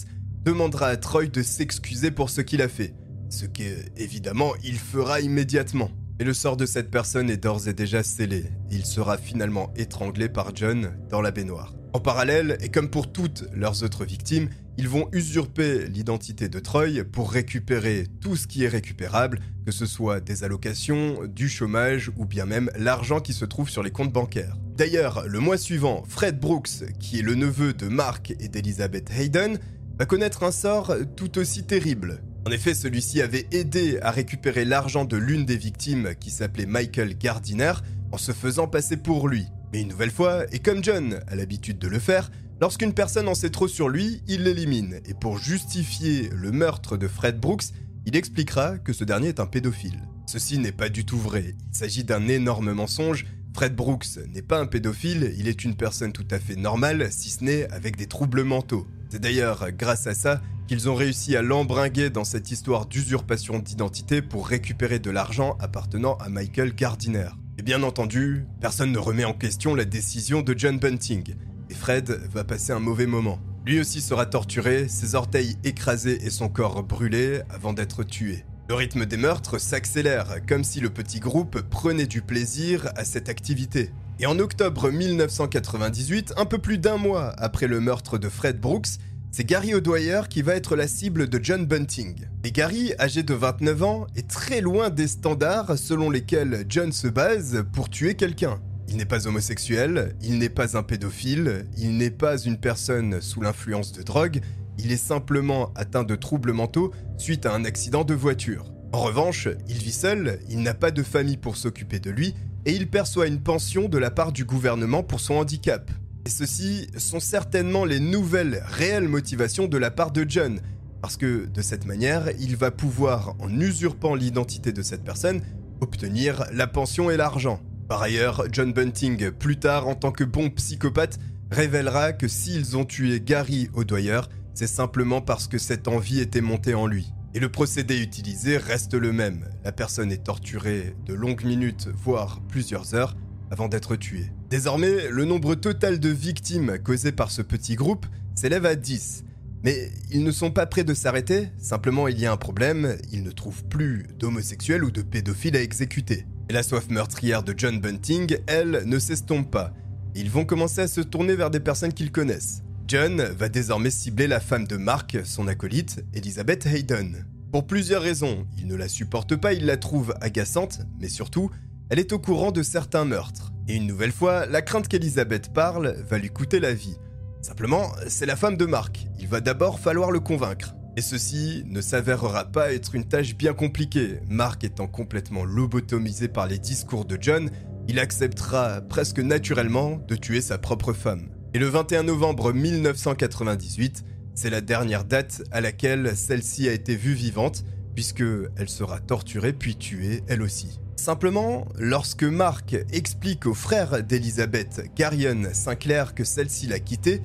demandera 0.44 0.88
à 0.88 0.96
Troy 0.96 1.26
de 1.26 1.42
s'excuser 1.42 2.10
pour 2.10 2.28
ce 2.28 2.40
qu'il 2.40 2.60
a 2.60 2.68
fait, 2.68 2.92
ce 3.30 3.46
que, 3.46 3.62
évidemment, 3.96 4.52
il 4.64 4.80
fera 4.80 5.20
immédiatement. 5.20 5.92
Et 6.22 6.24
le 6.24 6.34
sort 6.34 6.56
de 6.56 6.66
cette 6.66 6.88
personne 6.88 7.30
est 7.30 7.36
d'ores 7.36 7.66
et 7.66 7.72
déjà 7.72 8.04
scellé. 8.04 8.44
Il 8.70 8.86
sera 8.86 9.18
finalement 9.18 9.74
étranglé 9.74 10.28
par 10.28 10.54
John 10.54 10.92
dans 11.10 11.20
la 11.20 11.32
baignoire. 11.32 11.74
En 11.94 11.98
parallèle, 11.98 12.58
et 12.60 12.68
comme 12.68 12.90
pour 12.90 13.10
toutes 13.10 13.46
leurs 13.52 13.82
autres 13.82 14.04
victimes, 14.04 14.48
ils 14.78 14.88
vont 14.88 15.08
usurper 15.10 15.88
l'identité 15.88 16.48
de 16.48 16.60
Troy 16.60 17.02
pour 17.10 17.32
récupérer 17.32 18.06
tout 18.20 18.36
ce 18.36 18.46
qui 18.46 18.62
est 18.62 18.68
récupérable, 18.68 19.40
que 19.66 19.72
ce 19.72 19.84
soit 19.84 20.20
des 20.20 20.44
allocations, 20.44 21.26
du 21.26 21.48
chômage 21.48 22.12
ou 22.16 22.24
bien 22.24 22.46
même 22.46 22.70
l'argent 22.78 23.18
qui 23.18 23.32
se 23.32 23.44
trouve 23.44 23.68
sur 23.68 23.82
les 23.82 23.90
comptes 23.90 24.12
bancaires. 24.12 24.54
D'ailleurs, 24.76 25.24
le 25.26 25.40
mois 25.40 25.58
suivant, 25.58 26.04
Fred 26.06 26.38
Brooks, 26.38 26.84
qui 27.00 27.18
est 27.18 27.22
le 27.22 27.34
neveu 27.34 27.72
de 27.72 27.88
Mark 27.88 28.32
et 28.38 28.46
d'Elizabeth 28.46 29.10
Hayden, 29.10 29.58
va 29.98 30.06
connaître 30.06 30.44
un 30.44 30.52
sort 30.52 30.94
tout 31.16 31.36
aussi 31.38 31.64
terrible. 31.64 32.22
En 32.44 32.50
effet, 32.50 32.74
celui-ci 32.74 33.22
avait 33.22 33.46
aidé 33.52 34.00
à 34.02 34.10
récupérer 34.10 34.64
l'argent 34.64 35.04
de 35.04 35.16
l'une 35.16 35.44
des 35.44 35.56
victimes 35.56 36.14
qui 36.18 36.30
s'appelait 36.30 36.66
Michael 36.66 37.16
Gardiner 37.16 37.74
en 38.10 38.18
se 38.18 38.32
faisant 38.32 38.66
passer 38.66 38.96
pour 38.96 39.28
lui. 39.28 39.46
Mais 39.72 39.82
une 39.82 39.88
nouvelle 39.88 40.10
fois, 40.10 40.44
et 40.52 40.58
comme 40.58 40.82
John 40.82 41.20
a 41.28 41.36
l'habitude 41.36 41.78
de 41.78 41.86
le 41.86 42.00
faire, 42.00 42.32
lorsqu'une 42.60 42.94
personne 42.94 43.28
en 43.28 43.36
sait 43.36 43.50
trop 43.50 43.68
sur 43.68 43.88
lui, 43.88 44.22
il 44.26 44.42
l'élimine. 44.42 45.00
Et 45.06 45.14
pour 45.14 45.38
justifier 45.38 46.30
le 46.34 46.50
meurtre 46.50 46.96
de 46.96 47.06
Fred 47.06 47.38
Brooks, 47.38 47.66
il 48.06 48.16
expliquera 48.16 48.76
que 48.78 48.92
ce 48.92 49.04
dernier 49.04 49.28
est 49.28 49.40
un 49.40 49.46
pédophile. 49.46 50.02
Ceci 50.26 50.58
n'est 50.58 50.72
pas 50.72 50.88
du 50.88 51.04
tout 51.04 51.18
vrai, 51.18 51.54
il 51.70 51.76
s'agit 51.76 52.04
d'un 52.04 52.26
énorme 52.26 52.72
mensonge. 52.72 53.24
Fred 53.54 53.76
Brooks 53.76 54.18
n'est 54.34 54.42
pas 54.42 54.58
un 54.58 54.66
pédophile, 54.66 55.32
il 55.38 55.46
est 55.46 55.62
une 55.62 55.76
personne 55.76 56.12
tout 56.12 56.26
à 56.30 56.40
fait 56.40 56.56
normale, 56.56 57.08
si 57.12 57.30
ce 57.30 57.44
n'est 57.44 57.70
avec 57.70 57.96
des 57.96 58.06
troubles 58.06 58.42
mentaux. 58.42 58.86
C'est 59.10 59.20
d'ailleurs 59.20 59.70
grâce 59.72 60.06
à 60.06 60.14
ça 60.14 60.40
qu'ils 60.72 60.88
ont 60.88 60.94
réussi 60.94 61.36
à 61.36 61.42
l'embringuer 61.42 62.08
dans 62.08 62.24
cette 62.24 62.50
histoire 62.50 62.86
d'usurpation 62.86 63.58
d'identité 63.58 64.22
pour 64.22 64.48
récupérer 64.48 64.98
de 64.98 65.10
l'argent 65.10 65.58
appartenant 65.60 66.14
à 66.14 66.30
Michael 66.30 66.74
Gardiner. 66.74 67.28
Et 67.58 67.62
bien 67.62 67.82
entendu, 67.82 68.46
personne 68.58 68.90
ne 68.90 68.98
remet 68.98 69.26
en 69.26 69.34
question 69.34 69.74
la 69.74 69.84
décision 69.84 70.40
de 70.40 70.54
John 70.56 70.78
Bunting, 70.78 71.34
et 71.68 71.74
Fred 71.74 72.18
va 72.32 72.44
passer 72.44 72.72
un 72.72 72.78
mauvais 72.78 73.04
moment. 73.04 73.38
Lui 73.66 73.80
aussi 73.80 74.00
sera 74.00 74.24
torturé, 74.24 74.88
ses 74.88 75.14
orteils 75.14 75.56
écrasés 75.62 76.24
et 76.24 76.30
son 76.30 76.48
corps 76.48 76.82
brûlé 76.82 77.42
avant 77.50 77.74
d'être 77.74 78.02
tué. 78.02 78.46
Le 78.70 78.74
rythme 78.74 79.04
des 79.04 79.18
meurtres 79.18 79.58
s'accélère, 79.58 80.36
comme 80.48 80.64
si 80.64 80.80
le 80.80 80.88
petit 80.88 81.20
groupe 81.20 81.60
prenait 81.60 82.06
du 82.06 82.22
plaisir 82.22 82.88
à 82.96 83.04
cette 83.04 83.28
activité. 83.28 83.90
Et 84.20 84.26
en 84.26 84.38
octobre 84.38 84.90
1998, 84.90 86.32
un 86.38 86.46
peu 86.46 86.56
plus 86.56 86.78
d'un 86.78 86.96
mois 86.96 87.34
après 87.36 87.66
le 87.66 87.80
meurtre 87.80 88.16
de 88.16 88.30
Fred 88.30 88.58
Brooks, 88.58 88.98
c'est 89.34 89.44
Gary 89.44 89.74
O'Dwyer 89.74 90.20
qui 90.28 90.42
va 90.42 90.54
être 90.54 90.76
la 90.76 90.86
cible 90.86 91.26
de 91.26 91.40
John 91.42 91.64
Bunting. 91.64 92.26
Et 92.44 92.52
Gary, 92.52 92.92
âgé 93.00 93.22
de 93.22 93.32
29 93.32 93.82
ans, 93.82 94.06
est 94.14 94.28
très 94.28 94.60
loin 94.60 94.90
des 94.90 95.08
standards 95.08 95.78
selon 95.78 96.10
lesquels 96.10 96.66
John 96.68 96.92
se 96.92 97.08
base 97.08 97.64
pour 97.72 97.88
tuer 97.88 98.14
quelqu'un. 98.14 98.60
Il 98.88 98.98
n'est 98.98 99.06
pas 99.06 99.26
homosexuel, 99.26 100.14
il 100.20 100.38
n'est 100.38 100.50
pas 100.50 100.76
un 100.76 100.82
pédophile, 100.82 101.64
il 101.78 101.96
n'est 101.96 102.10
pas 102.10 102.36
une 102.36 102.58
personne 102.58 103.22
sous 103.22 103.40
l'influence 103.40 103.92
de 103.92 104.02
drogue, 104.02 104.42
il 104.76 104.92
est 104.92 104.98
simplement 104.98 105.72
atteint 105.76 106.04
de 106.04 106.14
troubles 106.14 106.52
mentaux 106.52 106.92
suite 107.16 107.46
à 107.46 107.54
un 107.54 107.64
accident 107.64 108.04
de 108.04 108.12
voiture. 108.12 108.70
En 108.92 109.00
revanche, 109.00 109.48
il 109.66 109.78
vit 109.78 109.92
seul, 109.92 110.40
il 110.50 110.60
n'a 110.60 110.74
pas 110.74 110.90
de 110.90 111.02
famille 111.02 111.38
pour 111.38 111.56
s'occuper 111.56 112.00
de 112.00 112.10
lui, 112.10 112.34
et 112.66 112.72
il 112.72 112.90
perçoit 112.90 113.28
une 113.28 113.42
pension 113.42 113.88
de 113.88 113.96
la 113.96 114.10
part 114.10 114.32
du 114.32 114.44
gouvernement 114.44 115.02
pour 115.02 115.20
son 115.20 115.34
handicap. 115.36 115.90
Et 116.24 116.30
ceci 116.30 116.86
sont 116.96 117.20
certainement 117.20 117.84
les 117.84 117.98
nouvelles 117.98 118.62
réelles 118.66 119.08
motivations 119.08 119.66
de 119.66 119.76
la 119.76 119.90
part 119.90 120.12
de 120.12 120.24
John, 120.28 120.60
parce 121.00 121.16
que 121.16 121.46
de 121.46 121.62
cette 121.62 121.84
manière, 121.84 122.30
il 122.38 122.56
va 122.56 122.70
pouvoir, 122.70 123.34
en 123.40 123.60
usurpant 123.60 124.14
l'identité 124.14 124.72
de 124.72 124.82
cette 124.82 125.02
personne, 125.02 125.42
obtenir 125.80 126.44
la 126.52 126.68
pension 126.68 127.10
et 127.10 127.16
l'argent. 127.16 127.60
Par 127.88 128.02
ailleurs, 128.02 128.44
John 128.52 128.72
Bunting, 128.72 129.32
plus 129.32 129.58
tard 129.58 129.88
en 129.88 129.96
tant 129.96 130.12
que 130.12 130.22
bon 130.22 130.48
psychopathe, 130.48 131.18
révélera 131.50 132.12
que 132.12 132.28
s'ils 132.28 132.76
ont 132.76 132.84
tué 132.84 133.20
Gary 133.20 133.68
O'Dwyer, 133.74 134.20
c'est 134.54 134.68
simplement 134.68 135.20
parce 135.20 135.48
que 135.48 135.58
cette 135.58 135.88
envie 135.88 136.20
était 136.20 136.40
montée 136.40 136.74
en 136.74 136.86
lui. 136.86 137.12
Et 137.34 137.40
le 137.40 137.50
procédé 137.50 137.98
utilisé 137.98 138.58
reste 138.58 138.94
le 138.94 139.12
même. 139.12 139.48
La 139.64 139.72
personne 139.72 140.12
est 140.12 140.24
torturée 140.24 140.94
de 141.04 141.14
longues 141.14 141.44
minutes, 141.44 141.88
voire 141.94 142.40
plusieurs 142.48 142.94
heures, 142.94 143.16
avant 143.52 143.68
d'être 143.68 143.96
tuée. 143.96 144.30
Désormais, 144.48 145.10
le 145.10 145.26
nombre 145.26 145.54
total 145.54 146.00
de 146.00 146.08
victimes 146.08 146.78
causées 146.82 147.12
par 147.12 147.30
ce 147.30 147.42
petit 147.42 147.74
groupe 147.74 148.06
s'élève 148.34 148.64
à 148.64 148.76
10. 148.76 149.24
Mais 149.62 149.90
ils 150.10 150.24
ne 150.24 150.30
sont 150.30 150.50
pas 150.50 150.64
prêts 150.64 150.84
de 150.84 150.94
s'arrêter, 150.94 151.50
simplement 151.58 152.08
il 152.08 152.18
y 152.18 152.24
a 152.24 152.32
un 152.32 152.38
problème, 152.38 152.96
ils 153.12 153.22
ne 153.22 153.30
trouvent 153.30 153.64
plus 153.64 154.06
d'homosexuels 154.18 154.82
ou 154.82 154.90
de 154.90 155.02
pédophiles 155.02 155.54
à 155.54 155.60
exécuter. 155.60 156.24
Et 156.48 156.54
la 156.54 156.62
soif 156.62 156.88
meurtrière 156.88 157.42
de 157.42 157.54
John 157.54 157.78
Bunting, 157.78 158.38
elle, 158.46 158.84
ne 158.86 158.98
s'estompe 158.98 159.50
pas. 159.50 159.74
Ils 160.14 160.30
vont 160.30 160.46
commencer 160.46 160.80
à 160.80 160.88
se 160.88 161.02
tourner 161.02 161.36
vers 161.36 161.50
des 161.50 161.60
personnes 161.60 161.92
qu'ils 161.92 162.10
connaissent. 162.10 162.62
John 162.88 163.20
va 163.20 163.50
désormais 163.50 163.90
cibler 163.90 164.28
la 164.28 164.40
femme 164.40 164.66
de 164.66 164.78
Mark, 164.78 165.18
son 165.24 165.46
acolyte, 165.46 166.02
Elizabeth 166.14 166.64
Hayden. 166.64 167.26
Pour 167.52 167.66
plusieurs 167.66 168.02
raisons, 168.02 168.46
il 168.56 168.66
ne 168.66 168.76
la 168.76 168.88
supporte 168.88 169.36
pas, 169.36 169.52
il 169.52 169.66
la 169.66 169.76
trouve 169.76 170.14
agaçante, 170.22 170.80
mais 171.00 171.08
surtout, 171.08 171.50
elle 171.92 171.98
est 171.98 172.14
au 172.14 172.18
courant 172.18 172.52
de 172.52 172.62
certains 172.62 173.04
meurtres. 173.04 173.52
Et 173.68 173.76
une 173.76 173.86
nouvelle 173.86 174.12
fois, 174.12 174.46
la 174.46 174.62
crainte 174.62 174.88
qu'Elizabeth 174.88 175.52
parle 175.52 175.94
va 176.08 176.16
lui 176.16 176.30
coûter 176.30 176.58
la 176.58 176.72
vie. 176.72 176.96
Simplement, 177.42 177.92
c'est 178.08 178.24
la 178.24 178.34
femme 178.34 178.56
de 178.56 178.64
Mark, 178.64 179.06
il 179.20 179.28
va 179.28 179.42
d'abord 179.42 179.78
falloir 179.78 180.10
le 180.10 180.18
convaincre. 180.18 180.74
Et 180.96 181.02
ceci 181.02 181.64
ne 181.66 181.82
s'avérera 181.82 182.46
pas 182.46 182.72
être 182.72 182.94
une 182.94 183.06
tâche 183.06 183.36
bien 183.36 183.52
compliquée. 183.52 184.20
Mark 184.26 184.64
étant 184.64 184.86
complètement 184.86 185.44
lobotomisé 185.44 186.28
par 186.28 186.46
les 186.46 186.58
discours 186.58 187.04
de 187.04 187.18
John, 187.20 187.50
il 187.88 187.98
acceptera 187.98 188.80
presque 188.80 189.18
naturellement 189.18 190.00
de 190.08 190.16
tuer 190.16 190.40
sa 190.40 190.56
propre 190.56 190.94
femme. 190.94 191.28
Et 191.52 191.58
le 191.58 191.66
21 191.66 192.04
novembre 192.04 192.54
1998, 192.54 194.02
c'est 194.34 194.48
la 194.48 194.62
dernière 194.62 195.04
date 195.04 195.42
à 195.50 195.60
laquelle 195.60 196.16
celle-ci 196.16 196.70
a 196.70 196.72
été 196.72 196.96
vue 196.96 197.12
vivante, 197.12 197.66
puisque 197.94 198.24
elle 198.56 198.70
sera 198.70 198.98
torturée 198.98 199.52
puis 199.52 199.76
tuée 199.76 200.22
elle 200.26 200.40
aussi. 200.40 200.80
Simplement, 201.02 201.66
lorsque 201.80 202.22
Mark 202.22 202.76
explique 202.92 203.46
au 203.46 203.54
frère 203.54 204.04
d'Elizabeth, 204.04 204.84
Garion 204.94 205.48
Sinclair, 205.52 206.14
que 206.14 206.22
celle-ci 206.22 206.68
l'a 206.68 206.78
quitté, 206.78 207.22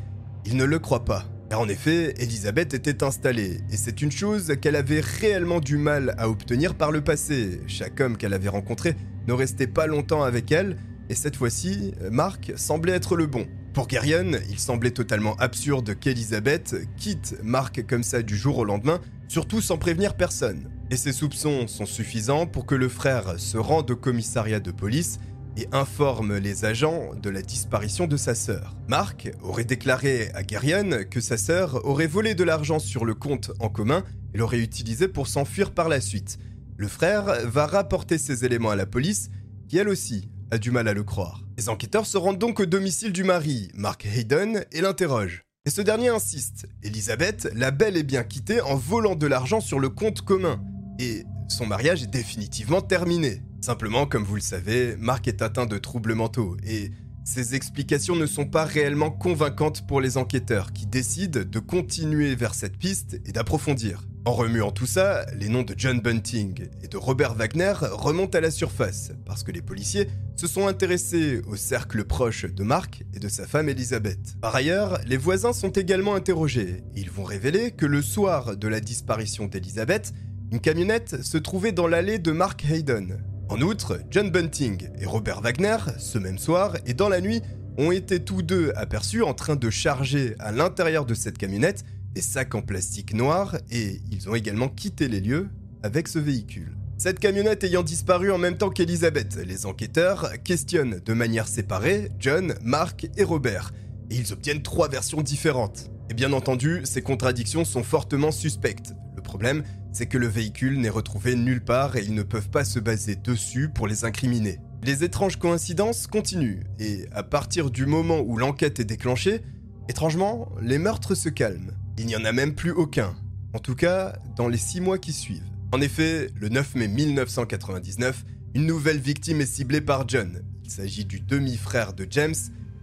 il 0.47 0.57
ne 0.57 0.63
le 0.63 0.79
croit 0.79 1.05
pas. 1.05 1.25
En 1.53 1.69
effet, 1.69 2.15
Elizabeth 2.17 2.73
était 2.73 3.03
installée, 3.03 3.59
et 3.69 3.77
c'est 3.77 4.01
une 4.01 4.11
chose 4.11 4.55
qu'elle 4.59 4.75
avait 4.75 5.01
réellement 5.01 5.59
du 5.59 5.77
mal 5.77 6.15
à 6.17 6.27
obtenir 6.27 6.73
par 6.73 6.91
le 6.91 7.03
passé. 7.03 7.61
Chaque 7.67 8.01
homme 8.01 8.17
qu'elle 8.17 8.33
avait 8.33 8.49
rencontré 8.49 8.95
ne 9.27 9.33
restait 9.33 9.67
pas 9.67 9.85
longtemps 9.85 10.23
avec 10.23 10.51
elle, 10.51 10.77
et 11.09 11.15
cette 11.15 11.35
fois-ci, 11.35 11.93
Mark 12.09 12.53
semblait 12.55 12.93
être 12.93 13.15
le 13.15 13.27
bon. 13.27 13.45
Pour 13.75 13.85
Garion, 13.85 14.31
il 14.49 14.57
semblait 14.57 14.89
totalement 14.89 15.35
absurde 15.35 15.93
qu'Elizabeth 15.99 16.75
quitte 16.97 17.35
Mark 17.43 17.85
comme 17.87 18.01
ça 18.01 18.23
du 18.23 18.37
jour 18.37 18.57
au 18.57 18.65
lendemain, 18.65 18.99
surtout 19.27 19.61
sans 19.61 19.77
prévenir 19.77 20.15
personne. 20.15 20.67
Et 20.89 20.95
ses 20.95 21.11
soupçons 21.11 21.67
sont 21.67 21.85
suffisants 21.85 22.47
pour 22.47 22.65
que 22.65 22.75
le 22.75 22.87
frère 22.87 23.39
se 23.39 23.57
rende 23.57 23.91
au 23.91 23.97
commissariat 23.97 24.61
de 24.61 24.71
police 24.71 25.19
et 25.57 25.67
informe 25.73 26.37
les 26.37 26.63
agents 26.63 27.13
de 27.21 27.29
la 27.29 27.41
disparition 27.41 28.07
de 28.07 28.15
sa 28.15 28.35
sœur. 28.35 28.73
Mark 28.87 29.29
aurait 29.41 29.65
déclaré 29.65 30.29
à 30.33 30.43
Garion 30.43 31.03
que 31.09 31.19
sa 31.19 31.35
sœur 31.35 31.83
aurait 31.85 32.07
volé 32.07 32.35
de 32.35 32.43
l'argent 32.45 32.79
sur 32.79 33.03
le 33.03 33.15
compte 33.15 33.51
en 33.59 33.67
commun 33.67 34.03
et 34.33 34.37
l'aurait 34.37 34.59
utilisé 34.59 35.09
pour 35.09 35.27
s'enfuir 35.27 35.71
par 35.71 35.89
la 35.89 35.99
suite. 35.99 36.39
Le 36.77 36.87
frère 36.87 37.25
va 37.45 37.65
rapporter 37.65 38.17
ces 38.17 38.45
éléments 38.45 38.69
à 38.69 38.75
la 38.77 38.85
police, 38.85 39.29
qui 39.67 39.77
elle 39.77 39.89
aussi 39.89 40.29
a 40.51 40.57
du 40.57 40.71
mal 40.71 40.87
à 40.87 40.93
le 40.93 41.03
croire. 41.03 41.43
Les 41.57 41.67
enquêteurs 41.67 42.05
se 42.05 42.17
rendent 42.17 42.37
donc 42.37 42.61
au 42.61 42.65
domicile 42.65 43.11
du 43.11 43.25
mari, 43.25 43.71
Mark 43.73 44.05
Hayden, 44.05 44.63
et 44.71 44.79
l'interrogent. 44.79 45.43
Et 45.65 45.69
ce 45.69 45.81
dernier 45.81 46.09
insiste. 46.09 46.65
Elisabeth 46.81 47.49
l'a 47.53 47.71
bel 47.71 47.97
et 47.97 48.03
bien 48.03 48.23
quitté 48.23 48.61
en 48.61 48.75
volant 48.75 49.15
de 49.15 49.27
l'argent 49.27 49.59
sur 49.59 49.79
le 49.79 49.89
compte 49.89 50.21
commun. 50.21 50.61
Et 50.99 51.23
son 51.47 51.65
mariage 51.65 52.03
est 52.03 52.11
définitivement 52.11 52.81
terminé. 52.81 53.41
Simplement, 53.61 54.05
comme 54.05 54.23
vous 54.23 54.35
le 54.35 54.41
savez, 54.41 54.95
Mark 54.97 55.27
est 55.27 55.41
atteint 55.41 55.65
de 55.65 55.77
troubles 55.77 56.13
mentaux 56.13 56.57
et 56.65 56.91
ces 57.27 57.55
explications 57.55 58.15
ne 58.15 58.25
sont 58.25 58.45
pas 58.45 58.63
réellement 58.63 59.11
convaincantes 59.11 59.85
pour 59.85 59.99
les 59.99 60.15
enquêteurs 60.15 60.71
qui 60.71 60.87
décident 60.87 61.41
de 61.43 61.59
continuer 61.59 62.35
vers 62.35 62.53
cette 62.55 62.77
piste 62.77 63.19
et 63.25 63.33
d'approfondir. 63.33 64.07
En 64.23 64.33
remuant 64.33 64.71
tout 64.71 64.85
ça, 64.85 65.25
les 65.35 65.49
noms 65.49 65.63
de 65.63 65.73
John 65.77 65.99
Bunting 65.99 66.67
et 66.81 66.87
de 66.87 66.97
Robert 66.97 67.33
Wagner 67.33 67.73
remontent 67.81 68.37
à 68.37 68.41
la 68.41 68.51
surface 68.51 69.11
parce 69.25 69.43
que 69.43 69.51
les 69.51 69.61
policiers 69.61 70.07
se 70.35 70.47
sont 70.47 70.67
intéressés 70.67 71.41
au 71.47 71.55
cercle 71.55 72.03
proche 72.05 72.45
de 72.45 72.63
Mark 72.63 73.03
et 73.13 73.19
de 73.19 73.27
sa 73.27 73.45
femme 73.45 73.69
Elizabeth. 73.69 74.37
Par 74.41 74.55
ailleurs, 74.55 74.99
les 75.05 75.17
voisins 75.17 75.53
sont 75.53 75.71
également 75.71 76.15
interrogés 76.15 76.83
ils 76.95 77.09
vont 77.09 77.23
révéler 77.23 77.71
que 77.71 77.85
le 77.85 78.01
soir 78.01 78.57
de 78.57 78.67
la 78.67 78.79
disparition 78.79 79.47
d'Elizabeth, 79.47 80.13
une 80.51 80.59
camionnette 80.59 81.23
se 81.23 81.37
trouvait 81.37 81.71
dans 81.71 81.87
l'allée 81.87 82.19
de 82.19 82.31
Mark 82.31 82.63
Hayden, 82.69 83.17
en 83.49 83.61
outre, 83.61 84.01
John 84.11 84.29
Bunting 84.29 84.89
et 84.99 85.05
Robert 85.05 85.39
Wagner, 85.39 85.77
ce 85.99 86.17
même 86.17 86.37
soir 86.37 86.75
et 86.85 86.93
dans 86.93 87.07
la 87.07 87.21
nuit, 87.21 87.41
ont 87.77 87.91
été 87.91 88.19
tous 88.19 88.41
deux 88.41 88.73
aperçus 88.75 89.23
en 89.23 89.33
train 89.33 89.55
de 89.55 89.69
charger 89.69 90.35
à 90.39 90.51
l'intérieur 90.51 91.05
de 91.05 91.13
cette 91.13 91.37
camionnette 91.37 91.85
des 92.13 92.21
sacs 92.21 92.55
en 92.55 92.61
plastique 92.61 93.13
noir 93.13 93.55
et 93.71 94.01
ils 94.11 94.29
ont 94.29 94.35
également 94.35 94.67
quitté 94.67 95.07
les 95.07 95.21
lieux 95.21 95.47
avec 95.81 96.09
ce 96.09 96.19
véhicule. 96.19 96.75
Cette 96.97 97.19
camionnette 97.19 97.63
ayant 97.63 97.83
disparu 97.83 98.33
en 98.33 98.37
même 98.37 98.57
temps 98.57 98.69
qu'Elisabeth, 98.69 99.37
les 99.45 99.65
enquêteurs 99.65 100.33
questionnent 100.43 100.99
de 101.05 101.13
manière 101.13 101.47
séparée 101.47 102.11
John, 102.19 102.55
Mark 102.63 103.07
et 103.15 103.23
Robert, 103.23 103.71
et 104.09 104.15
ils 104.15 104.33
obtiennent 104.33 104.63
trois 104.63 104.89
versions 104.89 105.21
différentes. 105.21 105.89
Et 106.09 106.13
bien 106.13 106.33
entendu, 106.33 106.81
ces 106.83 107.01
contradictions 107.01 107.63
sont 107.63 107.83
fortement 107.83 108.31
suspectes. 108.31 108.93
Le 109.15 109.21
problème, 109.21 109.63
c'est 109.91 110.05
que 110.05 110.17
le 110.17 110.27
véhicule 110.27 110.79
n'est 110.79 110.89
retrouvé 110.89 111.35
nulle 111.35 111.63
part 111.63 111.95
et 111.95 112.03
ils 112.03 112.13
ne 112.13 112.23
peuvent 112.23 112.49
pas 112.49 112.65
se 112.65 112.79
baser 112.79 113.15
dessus 113.15 113.69
pour 113.69 113.87
les 113.87 114.05
incriminer. 114.05 114.59
Les 114.83 115.03
étranges 115.03 115.37
coïncidences 115.37 116.07
continuent, 116.07 116.63
et 116.79 117.07
à 117.11 117.23
partir 117.23 117.71
du 117.71 117.85
moment 117.85 118.19
où 118.19 118.37
l'enquête 118.37 118.79
est 118.79 118.85
déclenchée, 118.85 119.41
étrangement, 119.89 120.49
les 120.61 120.77
meurtres 120.77 121.15
se 121.15 121.29
calment. 121.29 121.71
Il 121.97 122.05
n'y 122.05 122.15
en 122.15 122.25
a 122.25 122.31
même 122.31 122.53
plus 122.53 122.71
aucun, 122.71 123.15
en 123.53 123.59
tout 123.59 123.75
cas 123.75 124.17
dans 124.35 124.47
les 124.47 124.57
six 124.57 124.81
mois 124.81 124.99
qui 124.99 125.13
suivent. 125.13 125.49
En 125.71 125.81
effet, 125.81 126.29
le 126.39 126.49
9 126.49 126.75
mai 126.75 126.87
1999, 126.87 128.23
une 128.53 128.65
nouvelle 128.65 128.99
victime 128.99 129.41
est 129.41 129.45
ciblée 129.45 129.81
par 129.81 130.07
John. 130.07 130.41
Il 130.63 130.71
s'agit 130.71 131.05
du 131.05 131.19
demi-frère 131.19 131.93
de 131.93 132.07
James, 132.09 132.35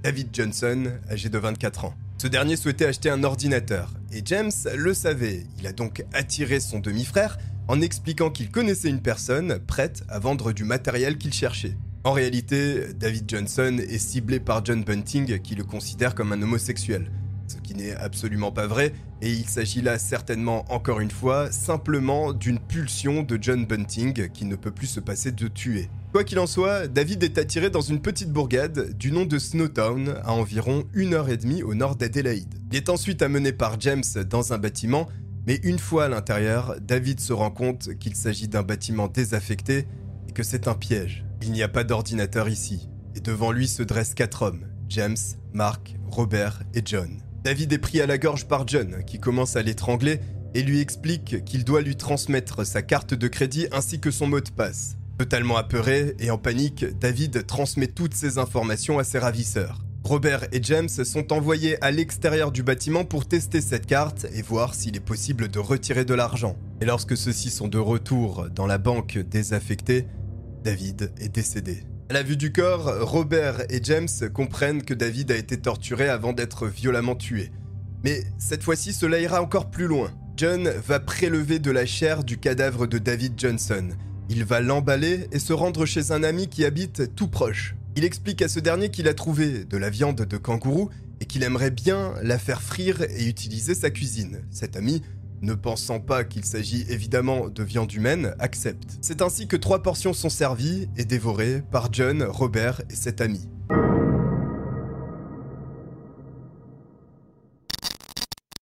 David 0.03 0.29
Johnson, 0.33 0.93
âgé 1.11 1.29
de 1.29 1.39
24 1.39 1.87
ans. 1.87 1.95
Ce 2.25 2.29
dernier 2.31 2.57
souhaitait 2.57 2.87
acheter 2.87 3.11
un 3.11 3.23
ordinateur, 3.23 3.91
et 4.11 4.23
James 4.25 4.51
le 4.75 4.95
savait. 4.95 5.45
Il 5.59 5.67
a 5.67 5.73
donc 5.73 6.07
attiré 6.15 6.59
son 6.59 6.79
demi-frère 6.79 7.37
en 7.69 7.83
expliquant 7.83 8.31
qu'il 8.31 8.51
connaissait 8.51 8.89
une 8.89 9.03
personne 9.03 9.59
prête 9.59 10.05
à 10.09 10.21
vendre 10.21 10.53
du 10.53 10.65
matériel 10.65 11.19
qu'il 11.19 11.35
cherchait. 11.35 11.77
En 12.03 12.13
réalité, 12.13 12.95
David 12.99 13.29
Johnson 13.29 13.77
est 13.79 13.99
ciblé 13.99 14.41
par 14.41 14.65
John 14.65 14.85
Bunting 14.85 15.39
qui 15.41 15.55
le 15.55 15.65
considère 15.65 16.15
comme 16.15 16.33
un 16.33 16.41
homosexuel 16.41 17.11
ce 17.47 17.57
qui 17.57 17.75
n'est 17.75 17.95
absolument 17.95 18.53
pas 18.53 18.67
vrai, 18.67 18.93
et 19.23 19.31
il 19.31 19.47
s'agit 19.49 19.83
là 19.83 19.99
certainement 19.99 20.65
encore 20.73 21.01
une 21.01 21.11
fois 21.11 21.51
simplement 21.53 22.33
d'une 22.33 22.59
pulsion 22.59 23.23
de 23.23 23.39
John 23.41 23.67
Bunting 23.67 24.29
qui 24.31 24.45
ne 24.45 24.57
peut 24.57 24.71
plus 24.71 24.87
se 24.87 25.01
passer 25.01 25.33
de 25.33 25.49
tuer. 25.49 25.89
Quoi 26.13 26.25
qu'il 26.25 26.39
en 26.39 26.47
soit, 26.47 26.87
David 26.87 27.23
est 27.23 27.39
attiré 27.39 27.71
dans 27.71 27.81
une 27.81 28.01
petite 28.01 28.31
bourgade 28.31 28.97
du 28.97 29.11
nom 29.11 29.25
de 29.25 29.39
Snowtown, 29.39 30.15
à 30.25 30.33
environ 30.33 30.85
une 30.93 31.15
heure 31.15 31.29
et 31.29 31.37
demie 31.37 31.63
au 31.63 31.75
nord 31.75 31.97
d'Adélaïde. 31.97 32.55
Il 32.71 32.77
est 32.77 32.89
ensuite 32.89 33.23
amené 33.23 33.53
par 33.53 33.81
James 33.81 34.05
dans 34.29 34.53
un 34.53 34.59
bâtiment, 34.59 35.09
mais 35.47 35.57
une 35.63 35.79
fois 35.79 36.05
à 36.05 36.09
l'intérieur, 36.09 36.77
David 36.81 37.21
se 37.21 37.33
rend 37.33 37.51
compte 37.51 37.95
qu'il 37.99 38.15
s'agit 38.15 38.49
d'un 38.49 38.63
bâtiment 38.63 39.09
désaffecté 39.09 39.87
et 40.29 40.33
que 40.33 40.43
c'est 40.43 40.69
un 40.69 40.75
piège. 40.75 41.25
Il 41.43 41.53
n'y 41.53 41.63
a 41.63 41.69
pas 41.69 41.85
d'ordinateur 41.85 42.49
ici, 42.49 42.89
et 43.15 43.21
devant 43.21 43.53
lui 43.53 43.69
se 43.69 43.83
dressent 43.83 44.15
quatre 44.15 44.43
hommes, 44.43 44.67
James, 44.89 45.17
Mark, 45.53 45.97
Robert 46.11 46.63
et 46.75 46.83
John. 46.85 47.24
David 47.45 47.75
est 47.75 47.79
pris 47.79 48.01
à 48.01 48.07
la 48.07 48.17
gorge 48.17 48.47
par 48.47 48.67
John, 48.67 49.05
qui 49.07 49.21
commence 49.21 49.57
à 49.57 49.63
l'étrangler 49.63 50.19
et 50.55 50.63
lui 50.63 50.81
explique 50.81 51.45
qu'il 51.45 51.63
doit 51.63 51.83
lui 51.83 51.95
transmettre 51.95 52.65
sa 52.65 52.81
carte 52.81 53.13
de 53.13 53.29
crédit 53.29 53.67
ainsi 53.71 54.01
que 54.01 54.11
son 54.11 54.27
mot 54.27 54.41
de 54.41 54.49
passe. 54.49 54.97
Totalement 55.19 55.59
apeuré 55.59 56.15
et 56.19 56.31
en 56.31 56.39
panique, 56.39 56.87
David 56.99 57.47
transmet 57.47 57.89
toutes 57.89 58.15
ces 58.15 58.39
informations 58.39 58.99
à 58.99 59.05
ses 59.05 59.19
ravisseurs. 59.19 59.85
Robert 60.05 60.47
et 60.53 60.63
James 60.63 60.89
sont 60.89 61.35
envoyés 61.35 61.83
à 61.85 61.91
l'extérieur 61.91 62.51
du 62.51 62.63
bâtiment 62.63 63.05
pour 63.05 63.27
tester 63.27 63.61
cette 63.61 63.87
carte 63.87 64.27
et 64.35 64.41
voir 64.41 64.75
s'il 64.75 64.97
est 64.97 65.01
possible 65.01 65.49
de 65.49 65.59
retirer 65.59 66.07
de 66.07 66.15
l'argent. 66.15 66.57
Et 66.81 66.87
lorsque 66.87 67.17
ceux-ci 67.17 67.51
sont 67.51 67.69
de 67.69 67.79
retour 67.79 68.49
dans 68.55 68.67
la 68.67 68.79
banque 68.79 69.19
désaffectée, 69.19 70.07
David 70.63 71.13
est 71.21 71.29
décédé. 71.29 71.85
La 72.15 72.23
vue 72.23 72.37
du 72.37 72.53
corps, 72.53 72.95
Robert 73.01 73.63
et 73.71 73.81
James 73.83 74.07
comprennent 74.33 74.85
que 74.85 74.95
David 74.95 75.33
a 75.33 75.37
été 75.37 75.57
torturé 75.57 76.09
avant 76.09 76.33
d'être 76.33 76.69
violemment 76.69 77.17
tué. 77.17 77.51
Mais 78.05 78.23
cette 78.39 78.63
fois-ci, 78.63 78.93
cela 78.93 79.19
ira 79.19 79.43
encore 79.43 79.69
plus 79.69 79.89
loin. 79.89 80.13
John 80.37 80.71
va 80.87 81.01
prélever 81.01 81.59
de 81.59 81.73
la 81.73 81.87
chair 81.87 82.23
du 82.23 82.39
cadavre 82.39 82.87
de 82.87 82.99
David 82.99 83.33
Johnson. 83.37 83.89
Il 84.29 84.45
va 84.45 84.61
l'emballer 84.61 85.27
et 85.33 85.41
se 85.41 85.53
rendre 85.53 85.87
chez 85.87 86.13
un 86.13 86.23
ami 86.23 86.47
qui 86.47 86.65
habite 86.65 87.17
tout 87.17 87.27
proche. 87.27 87.75
Il 87.97 88.05
explique 88.05 88.43
à 88.43 88.49
ce 88.49 88.61
dernier 88.61 88.91
qu'il 88.91 89.09
a 89.09 89.15
trouvé 89.15 89.65
de 89.65 89.77
la 89.77 89.91
viande 89.91 90.25
de 90.25 90.37
kangourou 90.37 90.91
et 91.21 91.25
qu'il 91.25 91.43
aimerait 91.43 91.73
bien 91.73 92.15
la 92.23 92.39
faire 92.39 92.63
frire 92.63 93.03
et 93.03 93.27
utiliser 93.27 93.75
sa 93.75 93.91
cuisine. 93.91 94.43
Cet 94.53 94.77
ami 94.77 95.03
ne 95.43 95.55
pensant 95.55 96.01
pas 96.01 96.25
qu'il 96.25 96.45
s'agit 96.45 96.85
évidemment 96.89 97.49
de 97.49 97.63
viande 97.63 97.93
humaine, 97.93 98.35
accepte. 98.39 98.99
C'est 99.01 99.23
ainsi 99.23 99.47
que 99.47 99.57
trois 99.57 99.83
portions 99.83 100.13
sont 100.13 100.29
servies 100.29 100.89
et 100.97 101.05
dévorées 101.05 101.63
par 101.71 101.93
John, 101.93 102.23
Robert 102.23 102.83
et 102.91 102.95
cet 102.95 103.21
ami. 103.21 103.49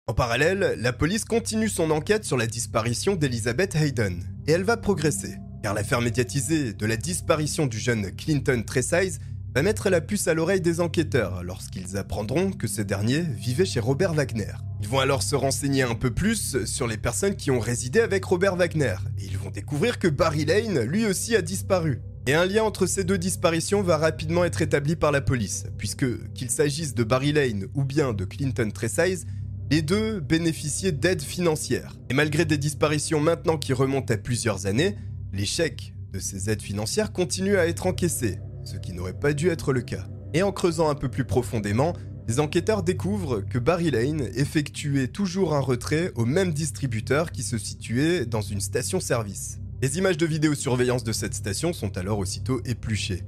En 0.08 0.14
parallèle, 0.14 0.76
la 0.78 0.92
police 0.92 1.24
continue 1.24 1.70
son 1.70 1.90
enquête 1.90 2.26
sur 2.26 2.36
la 2.36 2.46
disparition 2.46 3.16
d'Elizabeth 3.16 3.76
Hayden, 3.76 4.22
et 4.46 4.52
elle 4.52 4.64
va 4.64 4.76
progresser, 4.76 5.38
car 5.64 5.74
l'affaire 5.74 6.02
médiatisée 6.02 6.74
de 6.74 6.86
la 6.86 6.98
disparition 6.98 7.66
du 7.66 7.80
jeune 7.80 8.12
Clinton 8.12 8.62
Tresize 8.66 9.20
va 9.54 9.64
mettre 9.64 9.90
la 9.90 10.00
puce 10.00 10.28
à 10.28 10.34
l'oreille 10.34 10.62
des 10.62 10.80
enquêteurs 10.80 11.44
lorsqu'ils 11.44 11.98
apprendront 11.98 12.52
que 12.52 12.68
ce 12.68 12.82
dernier 12.82 13.20
vivait 13.20 13.66
chez 13.66 13.82
Robert 13.82 14.14
Wagner. 14.14 14.54
Ils 14.82 14.88
vont 14.88 15.00
alors 15.00 15.24
se 15.24 15.36
renseigner 15.36 15.84
un 15.84 15.96
peu 15.96 16.12
plus 16.12 16.64
sur 16.66 16.88
les 16.88 16.98
personnes 16.98 17.36
qui 17.36 17.52
ont 17.52 17.60
résidé 17.60 18.00
avec 18.00 18.24
Robert 18.24 18.56
Wagner, 18.56 18.96
et 19.20 19.26
ils 19.26 19.38
vont 19.38 19.52
découvrir 19.52 20.00
que 20.00 20.08
Barry 20.08 20.46
Lane, 20.46 20.80
lui 20.82 21.06
aussi, 21.06 21.36
a 21.36 21.42
disparu. 21.42 22.02
Et 22.28 22.34
un 22.34 22.46
lien 22.46 22.64
entre 22.64 22.86
ces 22.86 23.04
deux 23.04 23.18
disparitions 23.18 23.82
va 23.82 23.98
rapidement 23.98 24.46
être 24.46 24.62
établi 24.62 24.96
par 24.96 25.12
la 25.12 25.22
police, 25.22 25.66
puisque 25.78 26.32
qu'il 26.34 26.50
s'agisse 26.50 26.94
de 26.94 27.04
Barry 27.04 27.34
Lane 27.34 27.66
ou 27.74 27.84
bien 27.84 28.14
de 28.14 28.26
Clinton 28.26 28.70
Tresize, 28.74 29.26
les 29.70 29.82
deux 29.82 30.20
bénéficiaient 30.20 30.92
d'aides 30.92 31.22
financières. 31.22 31.98
Et 32.10 32.14
malgré 32.14 32.46
des 32.46 32.58
disparitions 32.58 33.20
maintenant 33.20 33.58
qui 33.58 33.74
remontent 33.74 34.14
à 34.14 34.18
plusieurs 34.18 34.66
années, 34.66 34.96
chèques 35.44 35.94
de 36.12 36.20
ces 36.20 36.50
aides 36.50 36.62
financières 36.62 37.12
continuent 37.12 37.58
à 37.58 37.68
être 37.68 37.88
encaissés, 37.88 38.38
ce 38.64 38.78
qui 38.78 38.94
n'aurait 38.94 39.20
pas 39.20 39.34
dû 39.34 39.50
être 39.50 39.74
le 39.74 39.82
cas. 39.82 40.08
Et 40.34 40.44
en 40.44 40.52
creusant 40.52 40.90
un 40.90 40.96
peu 40.96 41.10
plus 41.10 41.26
profondément, 41.26 41.94
les 42.28 42.40
enquêteurs 42.40 42.84
découvrent 42.84 43.42
que 43.42 43.60
Barry 43.60 43.92
Lane 43.92 44.30
effectuait 44.36 45.08
toujours 45.08 45.54
un 45.56 45.60
retrait 45.60 46.12
au 46.16 46.26
même 46.26 46.54
distributeur 46.54 47.32
qui 47.32 47.44
se 47.44 47.58
situait 47.58 48.26
dans 48.26 48.42
une 48.42 48.62
station-service. 48.62 49.60
Les 49.82 49.98
images 49.98 50.18
de 50.18 50.26
vidéosurveillance 50.26 51.04
de 51.04 51.12
cette 51.12 51.34
station 51.34 51.74
sont 51.74 51.98
alors 51.98 52.20
aussitôt 52.20 52.62
épluchées. 52.66 53.24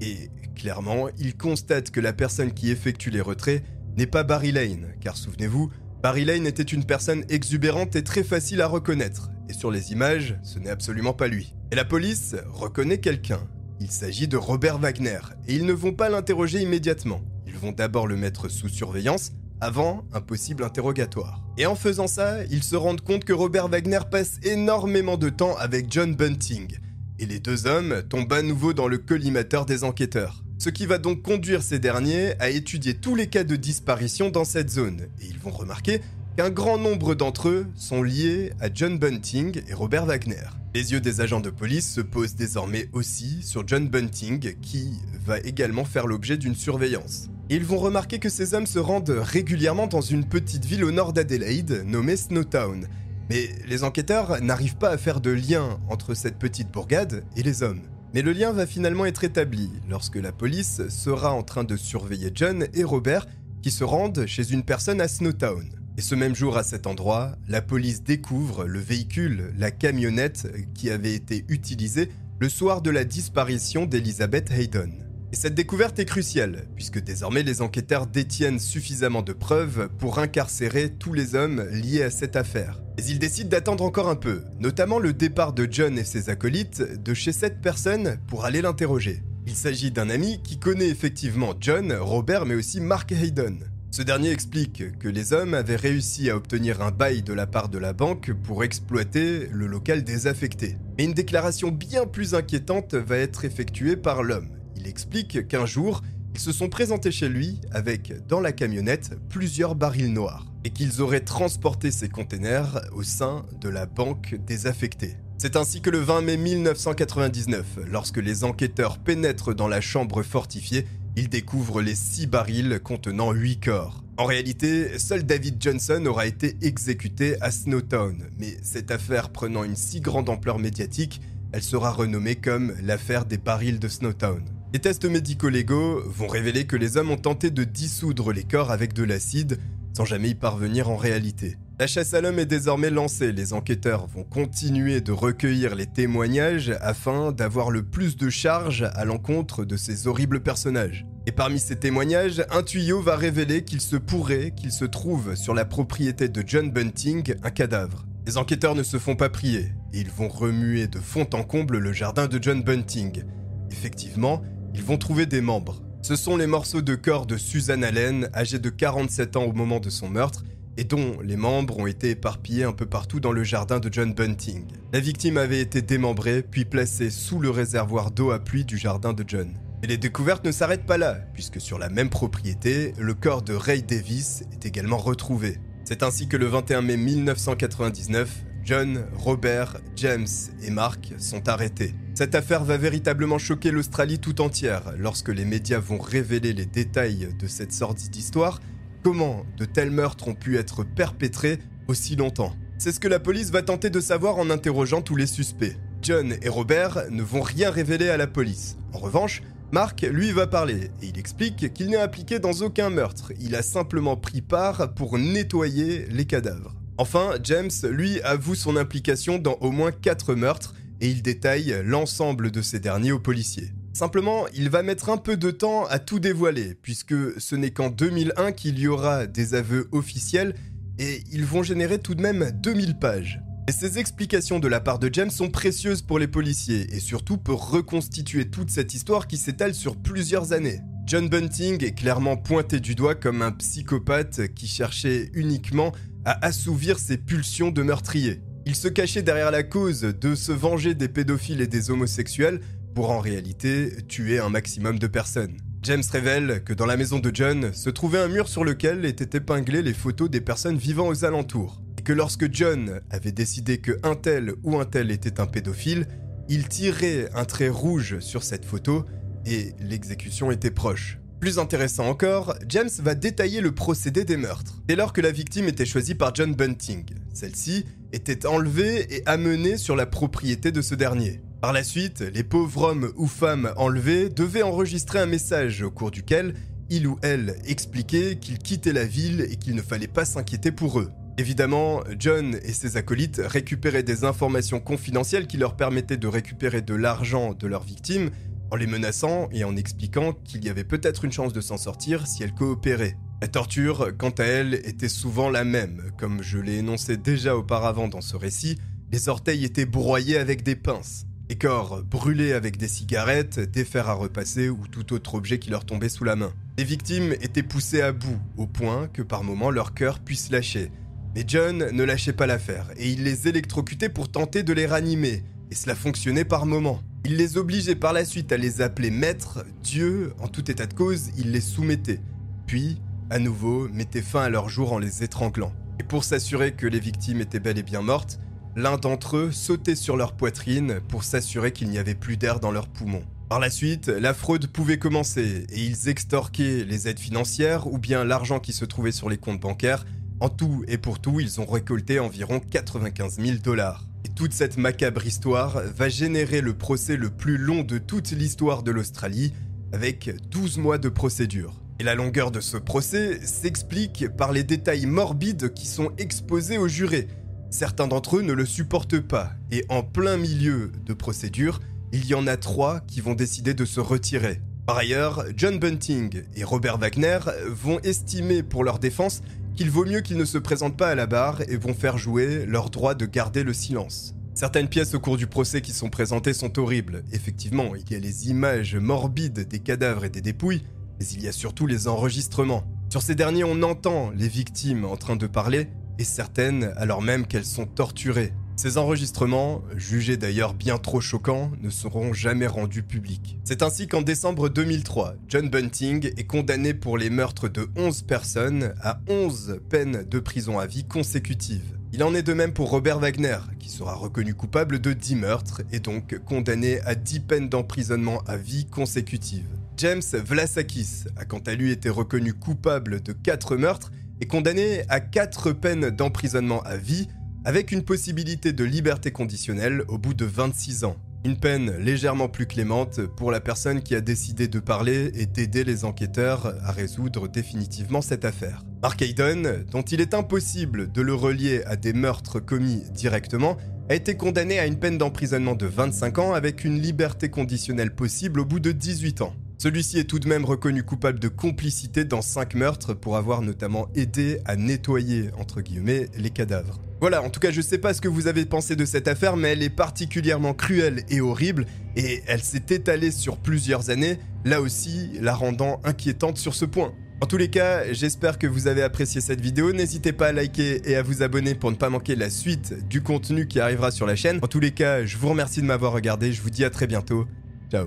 Et 0.00 0.30
clairement, 0.54 1.08
ils 1.18 1.36
constatent 1.36 1.90
que 1.90 2.00
la 2.00 2.12
personne 2.12 2.52
qui 2.52 2.70
effectue 2.70 3.10
les 3.10 3.20
retraits 3.20 3.64
n'est 3.96 4.06
pas 4.06 4.22
Barry 4.22 4.52
Lane, 4.52 4.94
car 5.00 5.16
souvenez-vous, 5.16 5.70
Barry 6.02 6.24
Lane 6.26 6.46
était 6.46 6.62
une 6.62 6.84
personne 6.84 7.24
exubérante 7.30 7.96
et 7.96 8.04
très 8.04 8.22
facile 8.22 8.60
à 8.60 8.66
reconnaître, 8.66 9.30
et 9.48 9.54
sur 9.54 9.70
les 9.70 9.92
images, 9.92 10.38
ce 10.42 10.58
n'est 10.58 10.70
absolument 10.70 11.14
pas 11.14 11.28
lui. 11.28 11.54
Et 11.72 11.76
la 11.76 11.84
police 11.84 12.36
reconnaît 12.52 12.98
quelqu'un. 12.98 13.40
Il 13.80 13.90
s'agit 13.90 14.28
de 14.28 14.36
Robert 14.36 14.78
Wagner, 14.78 15.18
et 15.48 15.54
ils 15.54 15.66
ne 15.66 15.72
vont 15.72 15.92
pas 15.92 16.08
l'interroger 16.08 16.60
immédiatement. 16.60 17.20
Ils 17.46 17.56
vont 17.56 17.72
d'abord 17.72 18.06
le 18.06 18.16
mettre 18.16 18.48
sous 18.48 18.68
surveillance 18.68 19.32
avant 19.60 20.04
un 20.12 20.20
possible 20.20 20.64
interrogatoire. 20.64 21.42
Et 21.58 21.66
en 21.66 21.74
faisant 21.74 22.06
ça, 22.06 22.44
ils 22.50 22.62
se 22.62 22.76
rendent 22.76 23.00
compte 23.00 23.24
que 23.24 23.32
Robert 23.32 23.68
Wagner 23.68 24.00
passe 24.10 24.38
énormément 24.42 25.16
de 25.16 25.28
temps 25.28 25.56
avec 25.56 25.90
John 25.90 26.14
Bunting. 26.14 26.78
Et 27.18 27.26
les 27.26 27.40
deux 27.40 27.66
hommes 27.66 28.02
tombent 28.08 28.32
à 28.32 28.42
nouveau 28.42 28.72
dans 28.74 28.88
le 28.88 28.98
collimateur 28.98 29.66
des 29.66 29.84
enquêteurs. 29.84 30.42
Ce 30.58 30.68
qui 30.68 30.86
va 30.86 30.98
donc 30.98 31.22
conduire 31.22 31.62
ces 31.62 31.78
derniers 31.78 32.34
à 32.40 32.50
étudier 32.50 32.94
tous 32.94 33.14
les 33.14 33.28
cas 33.28 33.44
de 33.44 33.56
disparition 33.56 34.30
dans 34.30 34.44
cette 34.44 34.70
zone. 34.70 35.08
Et 35.20 35.26
ils 35.26 35.38
vont 35.38 35.50
remarquer 35.50 36.00
qu'un 36.36 36.50
grand 36.50 36.78
nombre 36.78 37.14
d'entre 37.14 37.48
eux 37.48 37.66
sont 37.76 38.02
liés 38.02 38.52
à 38.60 38.68
John 38.72 38.98
Bunting 38.98 39.62
et 39.68 39.74
Robert 39.74 40.06
Wagner. 40.06 40.46
Les 40.74 40.90
yeux 40.90 41.00
des 41.00 41.20
agents 41.20 41.38
de 41.38 41.50
police 41.50 41.88
se 41.88 42.00
posent 42.00 42.34
désormais 42.34 42.88
aussi 42.92 43.44
sur 43.44 43.62
John 43.64 43.88
Bunting, 43.88 44.56
qui 44.60 44.98
va 45.24 45.38
également 45.38 45.84
faire 45.84 46.08
l'objet 46.08 46.36
d'une 46.36 46.56
surveillance. 46.56 47.28
Ils 47.48 47.64
vont 47.64 47.78
remarquer 47.78 48.18
que 48.18 48.28
ces 48.28 48.54
hommes 48.54 48.66
se 48.66 48.80
rendent 48.80 49.16
régulièrement 49.16 49.86
dans 49.86 50.00
une 50.00 50.24
petite 50.24 50.64
ville 50.64 50.82
au 50.82 50.90
nord 50.90 51.12
d'Adelaide 51.12 51.84
nommée 51.86 52.16
Snowtown. 52.16 52.88
Mais 53.30 53.50
les 53.68 53.84
enquêteurs 53.84 54.42
n'arrivent 54.42 54.76
pas 54.76 54.90
à 54.90 54.98
faire 54.98 55.20
de 55.20 55.30
lien 55.30 55.78
entre 55.88 56.14
cette 56.14 56.40
petite 56.40 56.72
bourgade 56.72 57.24
et 57.36 57.44
les 57.44 57.62
hommes. 57.62 57.82
Mais 58.12 58.22
le 58.22 58.32
lien 58.32 58.50
va 58.50 58.66
finalement 58.66 59.06
être 59.06 59.22
établi 59.22 59.70
lorsque 59.88 60.16
la 60.16 60.32
police 60.32 60.88
sera 60.88 61.32
en 61.32 61.44
train 61.44 61.62
de 61.62 61.76
surveiller 61.76 62.32
John 62.34 62.66
et 62.74 62.82
Robert 62.82 63.26
qui 63.62 63.70
se 63.70 63.84
rendent 63.84 64.26
chez 64.26 64.50
une 64.50 64.64
personne 64.64 65.00
à 65.00 65.06
Snowtown. 65.06 65.83
Et 65.96 66.02
ce 66.02 66.16
même 66.16 66.34
jour 66.34 66.56
à 66.56 66.64
cet 66.64 66.88
endroit, 66.88 67.36
la 67.48 67.62
police 67.62 68.02
découvre 68.02 68.64
le 68.64 68.80
véhicule, 68.80 69.52
la 69.56 69.70
camionnette 69.70 70.48
qui 70.74 70.90
avait 70.90 71.14
été 71.14 71.44
utilisée 71.48 72.10
le 72.40 72.48
soir 72.48 72.82
de 72.82 72.90
la 72.90 73.04
disparition 73.04 73.86
d'Elizabeth 73.86 74.50
Hayden. 74.50 75.04
Et 75.32 75.36
cette 75.36 75.54
découverte 75.54 75.98
est 76.00 76.04
cruciale, 76.04 76.66
puisque 76.74 77.02
désormais 77.02 77.44
les 77.44 77.62
enquêteurs 77.62 78.08
détiennent 78.08 78.58
suffisamment 78.58 79.22
de 79.22 79.32
preuves 79.32 79.88
pour 79.98 80.18
incarcérer 80.18 80.90
tous 80.90 81.12
les 81.12 81.36
hommes 81.36 81.64
liés 81.70 82.02
à 82.02 82.10
cette 82.10 82.36
affaire. 82.36 82.82
Mais 82.96 83.04
ils 83.04 83.18
décident 83.20 83.48
d'attendre 83.48 83.84
encore 83.84 84.08
un 84.08 84.16
peu, 84.16 84.42
notamment 84.58 84.98
le 84.98 85.12
départ 85.12 85.52
de 85.52 85.68
John 85.70 85.96
et 85.96 86.04
ses 86.04 86.28
acolytes 86.28 86.82
de 87.02 87.14
chez 87.14 87.32
cette 87.32 87.60
personne 87.60 88.18
pour 88.26 88.44
aller 88.44 88.62
l'interroger. 88.62 89.22
Il 89.46 89.54
s'agit 89.54 89.90
d'un 89.90 90.10
ami 90.10 90.40
qui 90.42 90.58
connaît 90.58 90.88
effectivement 90.88 91.54
John, 91.60 91.92
Robert 91.92 92.46
mais 92.46 92.54
aussi 92.54 92.80
Mark 92.80 93.12
Hayden. 93.12 93.58
Ce 93.96 94.02
dernier 94.02 94.30
explique 94.30 94.98
que 94.98 95.06
les 95.06 95.32
hommes 95.32 95.54
avaient 95.54 95.76
réussi 95.76 96.28
à 96.28 96.34
obtenir 96.34 96.82
un 96.82 96.90
bail 96.90 97.22
de 97.22 97.32
la 97.32 97.46
part 97.46 97.68
de 97.68 97.78
la 97.78 97.92
banque 97.92 98.32
pour 98.32 98.64
exploiter 98.64 99.46
le 99.52 99.68
local 99.68 100.02
désaffecté. 100.02 100.78
Mais 100.98 101.04
une 101.04 101.14
déclaration 101.14 101.70
bien 101.70 102.04
plus 102.04 102.34
inquiétante 102.34 102.94
va 102.94 103.18
être 103.18 103.44
effectuée 103.44 103.96
par 103.96 104.24
l'homme. 104.24 104.48
Il 104.74 104.88
explique 104.88 105.46
qu'un 105.46 105.64
jour, 105.64 106.02
ils 106.34 106.40
se 106.40 106.50
sont 106.50 106.68
présentés 106.68 107.12
chez 107.12 107.28
lui 107.28 107.60
avec, 107.70 108.12
dans 108.26 108.40
la 108.40 108.50
camionnette, 108.50 109.16
plusieurs 109.28 109.76
barils 109.76 110.12
noirs 110.12 110.44
et 110.64 110.70
qu'ils 110.70 111.00
auraient 111.00 111.20
transporté 111.20 111.92
ces 111.92 112.08
containers 112.08 112.80
au 112.96 113.04
sein 113.04 113.46
de 113.60 113.68
la 113.68 113.86
banque 113.86 114.34
désaffectée. 114.44 115.18
C'est 115.38 115.54
ainsi 115.54 115.80
que 115.80 115.90
le 115.90 115.98
20 115.98 116.22
mai 116.22 116.36
1999, 116.36 117.78
lorsque 117.86 118.16
les 118.16 118.42
enquêteurs 118.42 118.98
pénètrent 118.98 119.54
dans 119.54 119.68
la 119.68 119.80
chambre 119.80 120.24
fortifiée, 120.24 120.84
ils 121.16 121.28
découvrent 121.28 121.80
les 121.80 121.94
6 121.94 122.26
barils 122.26 122.80
contenant 122.82 123.32
8 123.32 123.60
corps. 123.60 124.02
En 124.16 124.24
réalité, 124.24 124.98
seul 124.98 125.24
David 125.24 125.56
Johnson 125.60 126.04
aura 126.06 126.26
été 126.26 126.56
exécuté 126.62 127.40
à 127.40 127.50
Snowtown, 127.50 128.24
mais 128.38 128.56
cette 128.62 128.90
affaire 128.90 129.30
prenant 129.30 129.64
une 129.64 129.76
si 129.76 130.00
grande 130.00 130.28
ampleur 130.28 130.58
médiatique, 130.58 131.20
elle 131.52 131.62
sera 131.62 131.90
renommée 131.90 132.36
comme 132.36 132.74
l'affaire 132.82 133.24
des 133.24 133.38
barils 133.38 133.78
de 133.78 133.88
Snowtown. 133.88 134.42
Les 134.72 134.80
tests 134.80 135.04
médico-légaux 135.04 136.02
vont 136.06 136.26
révéler 136.26 136.66
que 136.66 136.74
les 136.76 136.96
hommes 136.96 137.12
ont 137.12 137.16
tenté 137.16 137.50
de 137.50 137.62
dissoudre 137.62 138.32
les 138.32 138.42
corps 138.42 138.72
avec 138.72 138.92
de 138.92 139.04
l'acide, 139.04 139.60
sans 139.96 140.04
jamais 140.04 140.30
y 140.30 140.34
parvenir 140.34 140.90
en 140.90 140.96
réalité. 140.96 141.56
La 141.78 141.86
chasse 141.86 142.14
à 142.14 142.20
l'homme 142.20 142.38
est 142.38 142.46
désormais 142.46 142.90
lancée, 142.90 143.32
les 143.32 143.52
enquêteurs 143.52 144.06
vont 144.06 144.22
continuer 144.22 145.00
de 145.00 145.12
recueillir 145.12 145.74
les 145.74 145.86
témoignages 145.86 146.72
afin 146.80 147.32
d'avoir 147.32 147.70
le 147.70 147.82
plus 147.82 148.16
de 148.16 148.30
charges 148.30 148.88
à 148.94 149.04
l'encontre 149.04 149.64
de 149.64 149.76
ces 149.76 150.06
horribles 150.06 150.40
personnages. 150.40 151.04
Et 151.26 151.32
parmi 151.32 151.58
ces 151.58 151.76
témoignages, 151.76 152.44
un 152.50 152.62
tuyau 152.62 153.00
va 153.00 153.16
révéler 153.16 153.64
qu'il 153.64 153.80
se 153.80 153.96
pourrait 153.96 154.52
qu'il 154.52 154.70
se 154.70 154.84
trouve 154.84 155.34
sur 155.34 155.54
la 155.54 155.64
propriété 155.64 156.28
de 156.28 156.44
John 156.46 156.70
Bunting 156.70 157.34
un 157.42 157.50
cadavre. 157.50 158.06
Les 158.26 158.36
enquêteurs 158.36 158.74
ne 158.74 158.82
se 158.82 158.98
font 158.98 159.16
pas 159.16 159.28
prier, 159.28 159.72
et 159.92 160.00
ils 160.00 160.10
vont 160.10 160.28
remuer 160.28 160.86
de 160.86 160.98
fond 160.98 161.26
en 161.32 161.42
comble 161.42 161.78
le 161.78 161.92
jardin 161.92 162.26
de 162.26 162.40
John 162.40 162.62
Bunting. 162.62 163.24
Effectivement, 163.70 164.42
ils 164.74 164.82
vont 164.82 164.96
trouver 164.96 165.26
des 165.26 165.40
membres. 165.40 165.82
Ce 166.04 166.16
sont 166.16 166.36
les 166.36 166.46
morceaux 166.46 166.82
de 166.82 166.96
corps 166.96 167.24
de 167.24 167.38
Susan 167.38 167.80
Allen, 167.80 168.28
âgée 168.34 168.58
de 168.58 168.68
47 168.68 169.36
ans 169.38 169.44
au 169.44 169.54
moment 169.54 169.80
de 169.80 169.88
son 169.88 170.10
meurtre, 170.10 170.44
et 170.76 170.84
dont 170.84 171.16
les 171.22 171.38
membres 171.38 171.78
ont 171.78 171.86
été 171.86 172.10
éparpillés 172.10 172.64
un 172.64 172.74
peu 172.74 172.84
partout 172.84 173.20
dans 173.20 173.32
le 173.32 173.42
jardin 173.42 173.80
de 173.80 173.90
John 173.90 174.12
Bunting. 174.12 174.66
La 174.92 175.00
victime 175.00 175.38
avait 175.38 175.62
été 175.62 175.80
démembrée 175.80 176.42
puis 176.42 176.66
placée 176.66 177.08
sous 177.08 177.38
le 177.38 177.48
réservoir 177.48 178.10
d'eau 178.10 178.32
à 178.32 178.38
pluie 178.38 178.66
du 178.66 178.76
jardin 178.76 179.14
de 179.14 179.24
John. 179.26 179.54
Et 179.82 179.86
les 179.86 179.96
découvertes 179.96 180.44
ne 180.44 180.52
s'arrêtent 180.52 180.84
pas 180.84 180.98
là, 180.98 181.20
puisque 181.32 181.58
sur 181.58 181.78
la 181.78 181.88
même 181.88 182.10
propriété, 182.10 182.92
le 182.98 183.14
corps 183.14 183.40
de 183.40 183.54
Ray 183.54 183.82
Davis 183.82 184.44
est 184.52 184.66
également 184.66 184.98
retrouvé. 184.98 185.56
C'est 185.86 186.02
ainsi 186.02 186.28
que 186.28 186.36
le 186.36 186.44
21 186.44 186.82
mai 186.82 186.98
1999, 186.98 188.44
John, 188.64 189.04
Robert, 189.14 189.76
James 189.94 190.26
et 190.62 190.70
Mark 190.70 191.12
sont 191.18 191.50
arrêtés. 191.50 191.94
Cette 192.14 192.34
affaire 192.34 192.64
va 192.64 192.78
véritablement 192.78 193.36
choquer 193.36 193.70
l'Australie 193.70 194.18
tout 194.18 194.40
entière 194.40 194.94
lorsque 194.96 195.28
les 195.28 195.44
médias 195.44 195.80
vont 195.80 195.98
révéler 195.98 196.54
les 196.54 196.64
détails 196.64 197.28
de 197.38 197.46
cette 197.46 197.72
sordide 197.72 198.16
histoire 198.16 198.60
Comment 199.02 199.44
de 199.58 199.66
tels 199.66 199.90
meurtres 199.90 200.28
ont 200.28 200.34
pu 200.34 200.56
être 200.56 200.82
perpétrés 200.82 201.58
aussi 201.88 202.16
longtemps? 202.16 202.56
C'est 202.78 202.92
ce 202.92 203.00
que 203.00 203.08
la 203.08 203.20
police 203.20 203.50
va 203.50 203.60
tenter 203.60 203.90
de 203.90 204.00
savoir 204.00 204.38
en 204.38 204.48
interrogeant 204.48 205.02
tous 205.02 205.16
les 205.16 205.26
suspects. 205.26 205.76
John 206.00 206.34
et 206.40 206.48
Robert 206.48 207.10
ne 207.10 207.22
vont 207.22 207.42
rien 207.42 207.70
révéler 207.70 208.08
à 208.08 208.16
la 208.16 208.26
police. 208.26 208.78
En 208.94 208.98
revanche, 208.98 209.42
Mark, 209.72 210.00
lui, 210.10 210.32
va 210.32 210.46
parler, 210.46 210.90
et 211.02 211.08
il 211.08 211.18
explique 211.18 211.74
qu'il 211.74 211.90
n'est 211.90 211.98
impliqué 211.98 212.38
dans 212.38 212.62
aucun 212.62 212.88
meurtre, 212.88 213.32
il 213.40 213.56
a 213.56 213.62
simplement 213.62 214.16
pris 214.16 214.40
part 214.40 214.94
pour 214.94 215.18
nettoyer 215.18 216.06
les 216.10 216.24
cadavres. 216.24 216.74
Enfin, 216.96 217.34
James, 217.42 217.70
lui, 217.90 218.20
avoue 218.20 218.54
son 218.54 218.76
implication 218.76 219.38
dans 219.38 219.54
au 219.54 219.72
moins 219.72 219.90
4 219.90 220.34
meurtres, 220.34 220.74
et 221.00 221.08
il 221.08 221.22
détaille 221.22 221.74
l'ensemble 221.84 222.52
de 222.52 222.62
ces 222.62 222.78
derniers 222.78 223.10
aux 223.10 223.18
policiers. 223.18 223.72
Simplement, 223.92 224.46
il 224.54 224.70
va 224.70 224.84
mettre 224.84 225.08
un 225.08 225.16
peu 225.16 225.36
de 225.36 225.50
temps 225.50 225.86
à 225.86 225.98
tout 225.98 226.20
dévoiler, 226.20 226.76
puisque 226.80 227.14
ce 227.40 227.56
n'est 227.56 227.72
qu'en 227.72 227.90
2001 227.90 228.52
qu'il 228.52 228.78
y 228.78 228.86
aura 228.86 229.26
des 229.26 229.54
aveux 229.54 229.88
officiels, 229.90 230.54
et 231.00 231.24
ils 231.32 231.44
vont 231.44 231.64
générer 231.64 231.98
tout 231.98 232.14
de 232.14 232.22
même 232.22 232.52
2000 232.62 232.96
pages. 232.98 233.40
Et 233.66 233.72
ces 233.72 233.98
explications 233.98 234.60
de 234.60 234.68
la 234.68 234.80
part 234.80 235.00
de 235.00 235.10
James 235.12 235.30
sont 235.30 235.50
précieuses 235.50 236.02
pour 236.02 236.20
les 236.20 236.28
policiers, 236.28 236.86
et 236.94 237.00
surtout 237.00 237.38
pour 237.38 237.70
reconstituer 237.70 238.50
toute 238.50 238.70
cette 238.70 238.94
histoire 238.94 239.26
qui 239.26 239.36
s'étale 239.36 239.74
sur 239.74 239.96
plusieurs 239.96 240.52
années. 240.52 240.80
John 241.06 241.28
Bunting 241.28 241.84
est 241.84 241.94
clairement 241.94 242.36
pointé 242.36 242.78
du 242.78 242.94
doigt 242.94 243.14
comme 243.14 243.42
un 243.42 243.52
psychopathe 243.52 244.54
qui 244.54 244.66
cherchait 244.66 245.30
uniquement 245.34 245.92
à 246.24 246.44
assouvir 246.44 246.98
ses 246.98 247.18
pulsions 247.18 247.70
de 247.70 247.82
meurtrier. 247.82 248.40
Il 248.66 248.74
se 248.74 248.88
cachait 248.88 249.22
derrière 249.22 249.50
la 249.50 249.62
cause 249.62 250.02
de 250.02 250.34
se 250.34 250.52
venger 250.52 250.94
des 250.94 251.08
pédophiles 251.08 251.60
et 251.60 251.66
des 251.66 251.90
homosexuels 251.90 252.60
pour 252.94 253.10
en 253.10 253.20
réalité 253.20 253.90
tuer 254.08 254.38
un 254.38 254.48
maximum 254.48 254.98
de 254.98 255.06
personnes. 255.06 255.56
James 255.82 256.02
révèle 256.10 256.62
que 256.64 256.72
dans 256.72 256.86
la 256.86 256.96
maison 256.96 257.18
de 257.18 257.30
John 257.34 257.74
se 257.74 257.90
trouvait 257.90 258.20
un 258.20 258.28
mur 258.28 258.48
sur 258.48 258.64
lequel 258.64 259.04
étaient 259.04 259.36
épinglées 259.36 259.82
les 259.82 259.92
photos 259.92 260.30
des 260.30 260.40
personnes 260.40 260.78
vivant 260.78 261.08
aux 261.08 261.26
alentours, 261.26 261.82
et 261.98 262.02
que 262.02 262.14
lorsque 262.14 262.50
John 262.50 263.00
avait 263.10 263.32
décidé 263.32 263.78
que 263.78 263.98
un 264.02 264.14
tel 264.14 264.54
ou 264.62 264.78
un 264.78 264.86
tel 264.86 265.10
était 265.10 265.40
un 265.40 265.46
pédophile, 265.46 266.06
il 266.48 266.68
tirait 266.68 267.28
un 267.34 267.44
trait 267.44 267.68
rouge 267.68 268.20
sur 268.20 268.44
cette 268.44 268.64
photo 268.64 269.04
et 269.44 269.74
l'exécution 269.78 270.50
était 270.50 270.70
proche. 270.70 271.18
Plus 271.40 271.58
intéressant 271.58 272.08
encore, 272.08 272.54
James 272.68 272.90
va 273.00 273.14
détailler 273.14 273.60
le 273.60 273.72
procédé 273.72 274.24
des 274.24 274.36
meurtres. 274.36 274.80
Dès 274.86 274.96
lors 274.96 275.12
que 275.12 275.20
la 275.20 275.30
victime 275.30 275.68
était 275.68 275.84
choisie 275.84 276.14
par 276.14 276.34
John 276.34 276.54
Bunting, 276.54 277.04
celle-ci 277.34 277.84
était 278.12 278.46
enlevée 278.46 279.14
et 279.14 279.22
amenée 279.26 279.76
sur 279.76 279.96
la 279.96 280.06
propriété 280.06 280.72
de 280.72 280.80
ce 280.80 280.94
dernier. 280.94 281.40
Par 281.60 281.72
la 281.72 281.84
suite, 281.84 282.24
les 282.34 282.44
pauvres 282.44 282.82
hommes 282.82 283.12
ou 283.16 283.26
femmes 283.26 283.72
enlevés 283.76 284.28
devaient 284.28 284.62
enregistrer 284.62 285.18
un 285.18 285.26
message 285.26 285.82
au 285.82 285.90
cours 285.90 286.10
duquel 286.10 286.54
il 286.90 287.06
ou 287.06 287.18
elle 287.22 287.56
expliquait 287.66 288.36
qu'ils 288.36 288.58
quittaient 288.58 288.92
la 288.92 289.06
ville 289.06 289.46
et 289.50 289.56
qu'il 289.56 289.74
ne 289.74 289.82
fallait 289.82 290.06
pas 290.06 290.24
s'inquiéter 290.24 290.72
pour 290.72 291.00
eux. 291.00 291.10
Évidemment, 291.36 292.00
John 292.18 292.56
et 292.62 292.72
ses 292.72 292.96
acolytes 292.96 293.40
récupéraient 293.44 294.04
des 294.04 294.24
informations 294.24 294.78
confidentielles 294.78 295.48
qui 295.48 295.56
leur 295.56 295.74
permettaient 295.74 296.16
de 296.16 296.28
récupérer 296.28 296.80
de 296.80 296.94
l'argent 296.94 297.54
de 297.54 297.66
leurs 297.66 297.82
victimes 297.82 298.30
en 298.70 298.76
les 298.76 298.86
menaçant 298.86 299.48
et 299.52 299.64
en 299.64 299.76
expliquant 299.76 300.32
qu'il 300.32 300.64
y 300.64 300.68
avait 300.68 300.84
peut-être 300.84 301.24
une 301.24 301.32
chance 301.32 301.52
de 301.52 301.60
s'en 301.60 301.76
sortir 301.76 302.26
si 302.26 302.42
elles 302.42 302.54
coopéraient. 302.54 303.16
La 303.40 303.48
torture, 303.48 304.12
quant 304.16 304.30
à 304.30 304.44
elle, 304.44 304.74
était 304.84 305.08
souvent 305.08 305.50
la 305.50 305.64
même. 305.64 306.10
Comme 306.18 306.42
je 306.42 306.58
l'ai 306.58 306.78
énoncé 306.78 307.16
déjà 307.16 307.56
auparavant 307.56 308.08
dans 308.08 308.20
ce 308.20 308.36
récit, 308.36 308.78
les 309.12 309.28
orteils 309.28 309.64
étaient 309.64 309.86
broyés 309.86 310.38
avec 310.38 310.62
des 310.62 310.76
pinces, 310.76 311.26
les 311.48 311.56
corps 311.56 312.02
brûlés 312.02 312.52
avec 312.52 312.78
des 312.78 312.88
cigarettes, 312.88 313.60
des 313.60 313.84
fers 313.84 314.08
à 314.08 314.14
repasser 314.14 314.70
ou 314.70 314.86
tout 314.88 315.12
autre 315.12 315.34
objet 315.34 315.58
qui 315.58 315.70
leur 315.70 315.84
tombait 315.84 316.08
sous 316.08 316.24
la 316.24 316.36
main. 316.36 316.52
Les 316.78 316.84
victimes 316.84 317.32
étaient 317.32 317.62
poussées 317.62 318.00
à 318.00 318.12
bout, 318.12 318.40
au 318.56 318.66
point 318.66 319.08
que 319.08 319.22
par 319.22 319.44
moments 319.44 319.70
leur 319.70 319.92
cœur 319.92 320.20
puisse 320.20 320.50
lâcher. 320.50 320.90
Mais 321.34 321.44
John 321.46 321.90
ne 321.92 322.02
lâchait 322.02 322.32
pas 322.32 322.46
l'affaire, 322.46 322.90
et 322.96 323.10
il 323.10 323.24
les 323.24 323.46
électrocutait 323.46 324.08
pour 324.08 324.30
tenter 324.30 324.62
de 324.62 324.72
les 324.72 324.86
ranimer, 324.86 325.44
et 325.70 325.74
cela 325.74 325.94
fonctionnait 325.94 326.44
par 326.44 326.64
moments. 326.64 327.02
Il 327.26 327.36
les 327.36 327.56
obligeait 327.56 327.94
par 327.94 328.12
la 328.12 328.26
suite 328.26 328.52
à 328.52 328.58
les 328.58 328.82
appeler 328.82 329.10
maîtres, 329.10 329.64
dieux, 329.82 330.34
en 330.40 330.46
tout 330.46 330.70
état 330.70 330.84
de 330.84 330.92
cause, 330.92 331.30
il 331.38 331.52
les 331.52 331.62
soumettait. 331.62 332.20
Puis, 332.66 333.00
à 333.30 333.38
nouveau, 333.38 333.88
mettait 333.88 334.20
fin 334.20 334.42
à 334.42 334.50
leur 334.50 334.68
jour 334.68 334.92
en 334.92 334.98
les 334.98 335.22
étranglant. 335.22 335.72
Et 335.98 336.02
pour 336.02 336.22
s'assurer 336.22 336.72
que 336.72 336.86
les 336.86 337.00
victimes 337.00 337.40
étaient 337.40 337.60
bel 337.60 337.78
et 337.78 337.82
bien 337.82 338.02
mortes, 338.02 338.40
l'un 338.76 338.98
d'entre 338.98 339.38
eux 339.38 339.52
sautait 339.52 339.94
sur 339.94 340.18
leur 340.18 340.34
poitrine 340.34 341.00
pour 341.08 341.24
s'assurer 341.24 341.72
qu'il 341.72 341.88
n'y 341.88 341.96
avait 341.96 342.14
plus 342.14 342.36
d'air 342.36 342.60
dans 342.60 342.72
leurs 342.72 342.88
poumons. 342.88 343.24
Par 343.48 343.58
la 343.58 343.70
suite, 343.70 344.08
la 344.08 344.34
fraude 344.34 344.66
pouvait 344.66 344.98
commencer 344.98 345.64
et 345.70 345.82
ils 345.82 346.10
extorquaient 346.10 346.84
les 346.84 347.08
aides 347.08 347.20
financières 347.20 347.86
ou 347.86 347.96
bien 347.96 348.24
l'argent 348.24 348.60
qui 348.60 348.74
se 348.74 348.84
trouvait 348.84 349.12
sur 349.12 349.30
les 349.30 349.38
comptes 349.38 349.60
bancaires. 349.60 350.04
En 350.40 350.50
tout 350.50 350.84
et 350.88 350.98
pour 350.98 351.20
tout, 351.20 351.40
ils 351.40 351.58
ont 351.58 351.66
récolté 351.66 352.20
environ 352.20 352.60
95 352.60 353.38
000 353.40 353.58
dollars. 353.64 354.04
Et 354.24 354.30
toute 354.30 354.54
cette 354.54 354.78
macabre 354.78 355.26
histoire 355.26 355.82
va 355.96 356.08
générer 356.08 356.62
le 356.62 356.72
procès 356.72 357.16
le 357.16 357.28
plus 357.28 357.58
long 357.58 357.82
de 357.82 357.98
toute 357.98 358.30
l'histoire 358.30 358.82
de 358.82 358.90
l'Australie, 358.90 359.52
avec 359.92 360.34
12 360.50 360.78
mois 360.78 360.98
de 360.98 361.10
procédure. 361.10 361.80
Et 362.00 362.04
la 362.04 362.14
longueur 362.14 362.50
de 362.50 362.60
ce 362.60 362.78
procès 362.78 363.38
s'explique 363.44 364.28
par 364.36 364.52
les 364.52 364.64
détails 364.64 365.06
morbides 365.06 365.74
qui 365.74 365.86
sont 365.86 366.10
exposés 366.16 366.78
aux 366.78 366.88
jurés. 366.88 367.28
Certains 367.70 368.06
d'entre 368.06 368.38
eux 368.38 368.42
ne 368.42 368.54
le 368.54 368.64
supportent 368.64 369.20
pas, 369.20 369.52
et 369.70 369.84
en 369.90 370.02
plein 370.02 370.38
milieu 370.38 370.90
de 371.04 371.12
procédure, 371.12 371.80
il 372.12 372.24
y 372.26 372.34
en 372.34 372.46
a 372.46 372.56
trois 372.56 373.00
qui 373.00 373.20
vont 373.20 373.34
décider 373.34 373.74
de 373.74 373.84
se 373.84 374.00
retirer. 374.00 374.60
Par 374.86 374.98
ailleurs, 374.98 375.44
John 375.56 375.78
Bunting 375.78 376.44
et 376.56 376.64
Robert 376.64 376.98
Wagner 376.98 377.38
vont 377.66 378.00
estimer 378.00 378.62
pour 378.62 378.84
leur 378.84 378.98
défense 378.98 379.42
qu'il 379.74 379.90
vaut 379.90 380.04
mieux 380.04 380.20
qu'ils 380.20 380.36
ne 380.36 380.44
se 380.44 380.58
présentent 380.58 380.96
pas 380.96 381.08
à 381.08 381.14
la 381.14 381.26
barre 381.26 381.62
et 381.68 381.76
vont 381.76 381.94
faire 381.94 382.18
jouer 382.18 382.64
leur 382.66 382.90
droit 382.90 383.14
de 383.14 383.26
garder 383.26 383.64
le 383.64 383.72
silence. 383.72 384.34
Certaines 384.54 384.88
pièces 384.88 385.14
au 385.14 385.20
cours 385.20 385.36
du 385.36 385.48
procès 385.48 385.80
qui 385.80 385.90
sont 385.90 386.10
présentées 386.10 386.54
sont 386.54 386.78
horribles. 386.78 387.24
Effectivement, 387.32 387.96
il 387.96 388.08
y 388.10 388.14
a 388.14 388.20
les 388.20 388.50
images 388.50 388.94
morbides 388.94 389.66
des 389.66 389.80
cadavres 389.80 390.24
et 390.24 390.30
des 390.30 390.40
dépouilles, 390.40 390.84
mais 391.18 391.26
il 391.26 391.42
y 391.42 391.48
a 391.48 391.52
surtout 391.52 391.86
les 391.86 392.06
enregistrements. 392.06 392.84
Sur 393.10 393.22
ces 393.22 393.34
derniers, 393.34 393.64
on 393.64 393.82
entend 393.82 394.30
les 394.30 394.48
victimes 394.48 395.04
en 395.04 395.16
train 395.16 395.34
de 395.36 395.48
parler, 395.48 395.88
et 396.20 396.24
certaines 396.24 396.92
alors 396.96 397.20
même 397.20 397.46
qu'elles 397.46 397.64
sont 397.64 397.86
torturées. 397.86 398.52
Ces 398.76 398.98
enregistrements, 398.98 399.82
jugés 399.96 400.36
d'ailleurs 400.36 400.74
bien 400.74 400.98
trop 400.98 401.20
choquants, 401.20 401.70
ne 401.80 401.90
seront 401.90 402.32
jamais 402.32 402.66
rendus 402.66 403.04
publics. 403.04 403.56
C'est 403.64 403.82
ainsi 403.82 404.08
qu'en 404.08 404.20
décembre 404.20 404.68
2003, 404.68 405.34
John 405.48 405.70
Bunting 405.70 406.32
est 406.36 406.44
condamné 406.44 406.92
pour 406.92 407.16
les 407.16 407.30
meurtres 407.30 407.68
de 407.68 407.88
11 407.96 408.22
personnes 408.22 408.94
à 409.00 409.20
11 409.28 409.80
peines 409.88 410.24
de 410.24 410.38
prison 410.40 410.78
à 410.80 410.86
vie 410.86 411.04
consécutives. 411.04 411.96
Il 412.12 412.22
en 412.24 412.34
est 412.34 412.42
de 412.42 412.52
même 412.52 412.72
pour 412.72 412.90
Robert 412.90 413.20
Wagner, 413.20 413.58
qui 413.78 413.88
sera 413.88 414.14
reconnu 414.14 414.54
coupable 414.54 415.00
de 415.00 415.12
10 415.12 415.36
meurtres 415.36 415.82
et 415.92 416.00
donc 416.00 416.38
condamné 416.44 417.00
à 417.02 417.14
10 417.14 417.40
peines 417.40 417.68
d'emprisonnement 417.68 418.42
à 418.46 418.56
vie 418.56 418.86
consécutives. 418.86 419.68
James 419.96 420.22
Vlasakis 420.32 421.24
a 421.36 421.44
quant 421.44 421.62
à 421.66 421.74
lui 421.74 421.92
été 421.92 422.08
reconnu 422.08 422.52
coupable 422.52 423.22
de 423.22 423.32
4 423.32 423.76
meurtres 423.76 424.10
et 424.40 424.46
condamné 424.46 425.02
à 425.08 425.20
4 425.20 425.72
peines 425.72 426.10
d'emprisonnement 426.10 426.82
à 426.82 426.96
vie 426.96 427.28
avec 427.64 427.92
une 427.92 428.02
possibilité 428.02 428.72
de 428.72 428.84
liberté 428.84 429.30
conditionnelle 429.30 430.02
au 430.08 430.18
bout 430.18 430.34
de 430.34 430.44
26 430.44 431.04
ans. 431.04 431.16
Une 431.44 431.56
peine 431.58 431.96
légèrement 431.98 432.48
plus 432.48 432.66
clémente 432.66 433.20
pour 433.36 433.50
la 433.50 433.60
personne 433.60 434.02
qui 434.02 434.14
a 434.14 434.20
décidé 434.20 434.66
de 434.66 434.80
parler 434.80 435.30
et 435.34 435.46
d'aider 435.46 435.84
les 435.84 436.04
enquêteurs 436.04 436.74
à 436.82 436.90
résoudre 436.90 437.48
définitivement 437.48 438.22
cette 438.22 438.44
affaire. 438.44 438.82
Mark 439.02 439.20
Hayden, 439.20 439.84
dont 439.90 440.02
il 440.02 440.22
est 440.22 440.32
impossible 440.32 441.12
de 441.12 441.20
le 441.20 441.34
relier 441.34 441.82
à 441.84 441.96
des 441.96 442.14
meurtres 442.14 442.60
commis 442.60 443.02
directement, 443.12 443.76
a 444.08 444.14
été 444.14 444.36
condamné 444.36 444.78
à 444.78 444.86
une 444.86 444.98
peine 444.98 445.18
d'emprisonnement 445.18 445.74
de 445.74 445.86
25 445.86 446.38
ans 446.38 446.52
avec 446.54 446.84
une 446.84 447.00
liberté 447.00 447.50
conditionnelle 447.50 448.14
possible 448.14 448.60
au 448.60 448.64
bout 448.64 448.80
de 448.80 448.92
18 448.92 449.42
ans. 449.42 449.54
Celui-ci 449.78 450.18
est 450.18 450.24
tout 450.24 450.38
de 450.38 450.48
même 450.48 450.64
reconnu 450.64 451.02
coupable 451.02 451.38
de 451.38 451.48
complicité 451.48 452.24
dans 452.24 452.42
5 452.42 452.74
meurtres 452.74 453.14
pour 453.14 453.36
avoir 453.36 453.60
notamment 453.60 454.08
aidé 454.14 454.60
à 454.64 454.76
nettoyer, 454.76 455.50
entre 455.58 455.80
guillemets, 455.80 456.28
les 456.36 456.50
cadavres. 456.50 457.00
Voilà, 457.20 457.42
en 457.42 457.50
tout 457.50 457.60
cas 457.60 457.70
je 457.70 457.80
sais 457.80 457.98
pas 457.98 458.12
ce 458.14 458.20
que 458.20 458.28
vous 458.28 458.48
avez 458.48 458.66
pensé 458.66 458.96
de 458.96 459.04
cette 459.04 459.28
affaire, 459.28 459.56
mais 459.56 459.72
elle 459.72 459.82
est 459.82 459.90
particulièrement 459.90 460.74
cruelle 460.74 461.22
et 461.28 461.40
horrible, 461.40 461.86
et 462.16 462.42
elle 462.46 462.62
s'est 462.62 462.84
étalée 462.90 463.30
sur 463.30 463.56
plusieurs 463.56 464.10
années, 464.10 464.38
là 464.64 464.80
aussi 464.80 465.30
la 465.40 465.54
rendant 465.54 466.00
inquiétante 466.04 466.58
sur 466.58 466.74
ce 466.74 466.84
point. 466.84 467.12
En 467.40 467.46
tous 467.46 467.56
les 467.56 467.68
cas, 467.68 468.12
j'espère 468.12 468.58
que 468.58 468.66
vous 468.66 468.86
avez 468.86 469.02
apprécié 469.02 469.40
cette 469.40 469.60
vidéo. 469.60 469.92
N'hésitez 469.92 470.32
pas 470.32 470.46
à 470.48 470.52
liker 470.52 471.02
et 471.10 471.16
à 471.16 471.22
vous 471.22 471.42
abonner 471.42 471.74
pour 471.74 471.90
ne 471.90 471.96
pas 471.96 472.08
manquer 472.08 472.36
la 472.36 472.48
suite 472.48 473.06
du 473.08 473.22
contenu 473.22 473.66
qui 473.66 473.80
arrivera 473.80 474.10
sur 474.10 474.26
la 474.26 474.36
chaîne. 474.36 474.60
En 474.62 474.68
tous 474.68 474.80
les 474.80 474.92
cas, 474.92 475.26
je 475.26 475.36
vous 475.36 475.48
remercie 475.48 475.82
de 475.82 475.86
m'avoir 475.86 476.12
regardé. 476.12 476.52
Je 476.52 476.62
vous 476.62 476.70
dis 476.70 476.84
à 476.84 476.90
très 476.90 477.06
bientôt. 477.06 477.46
Ciao 477.90 478.06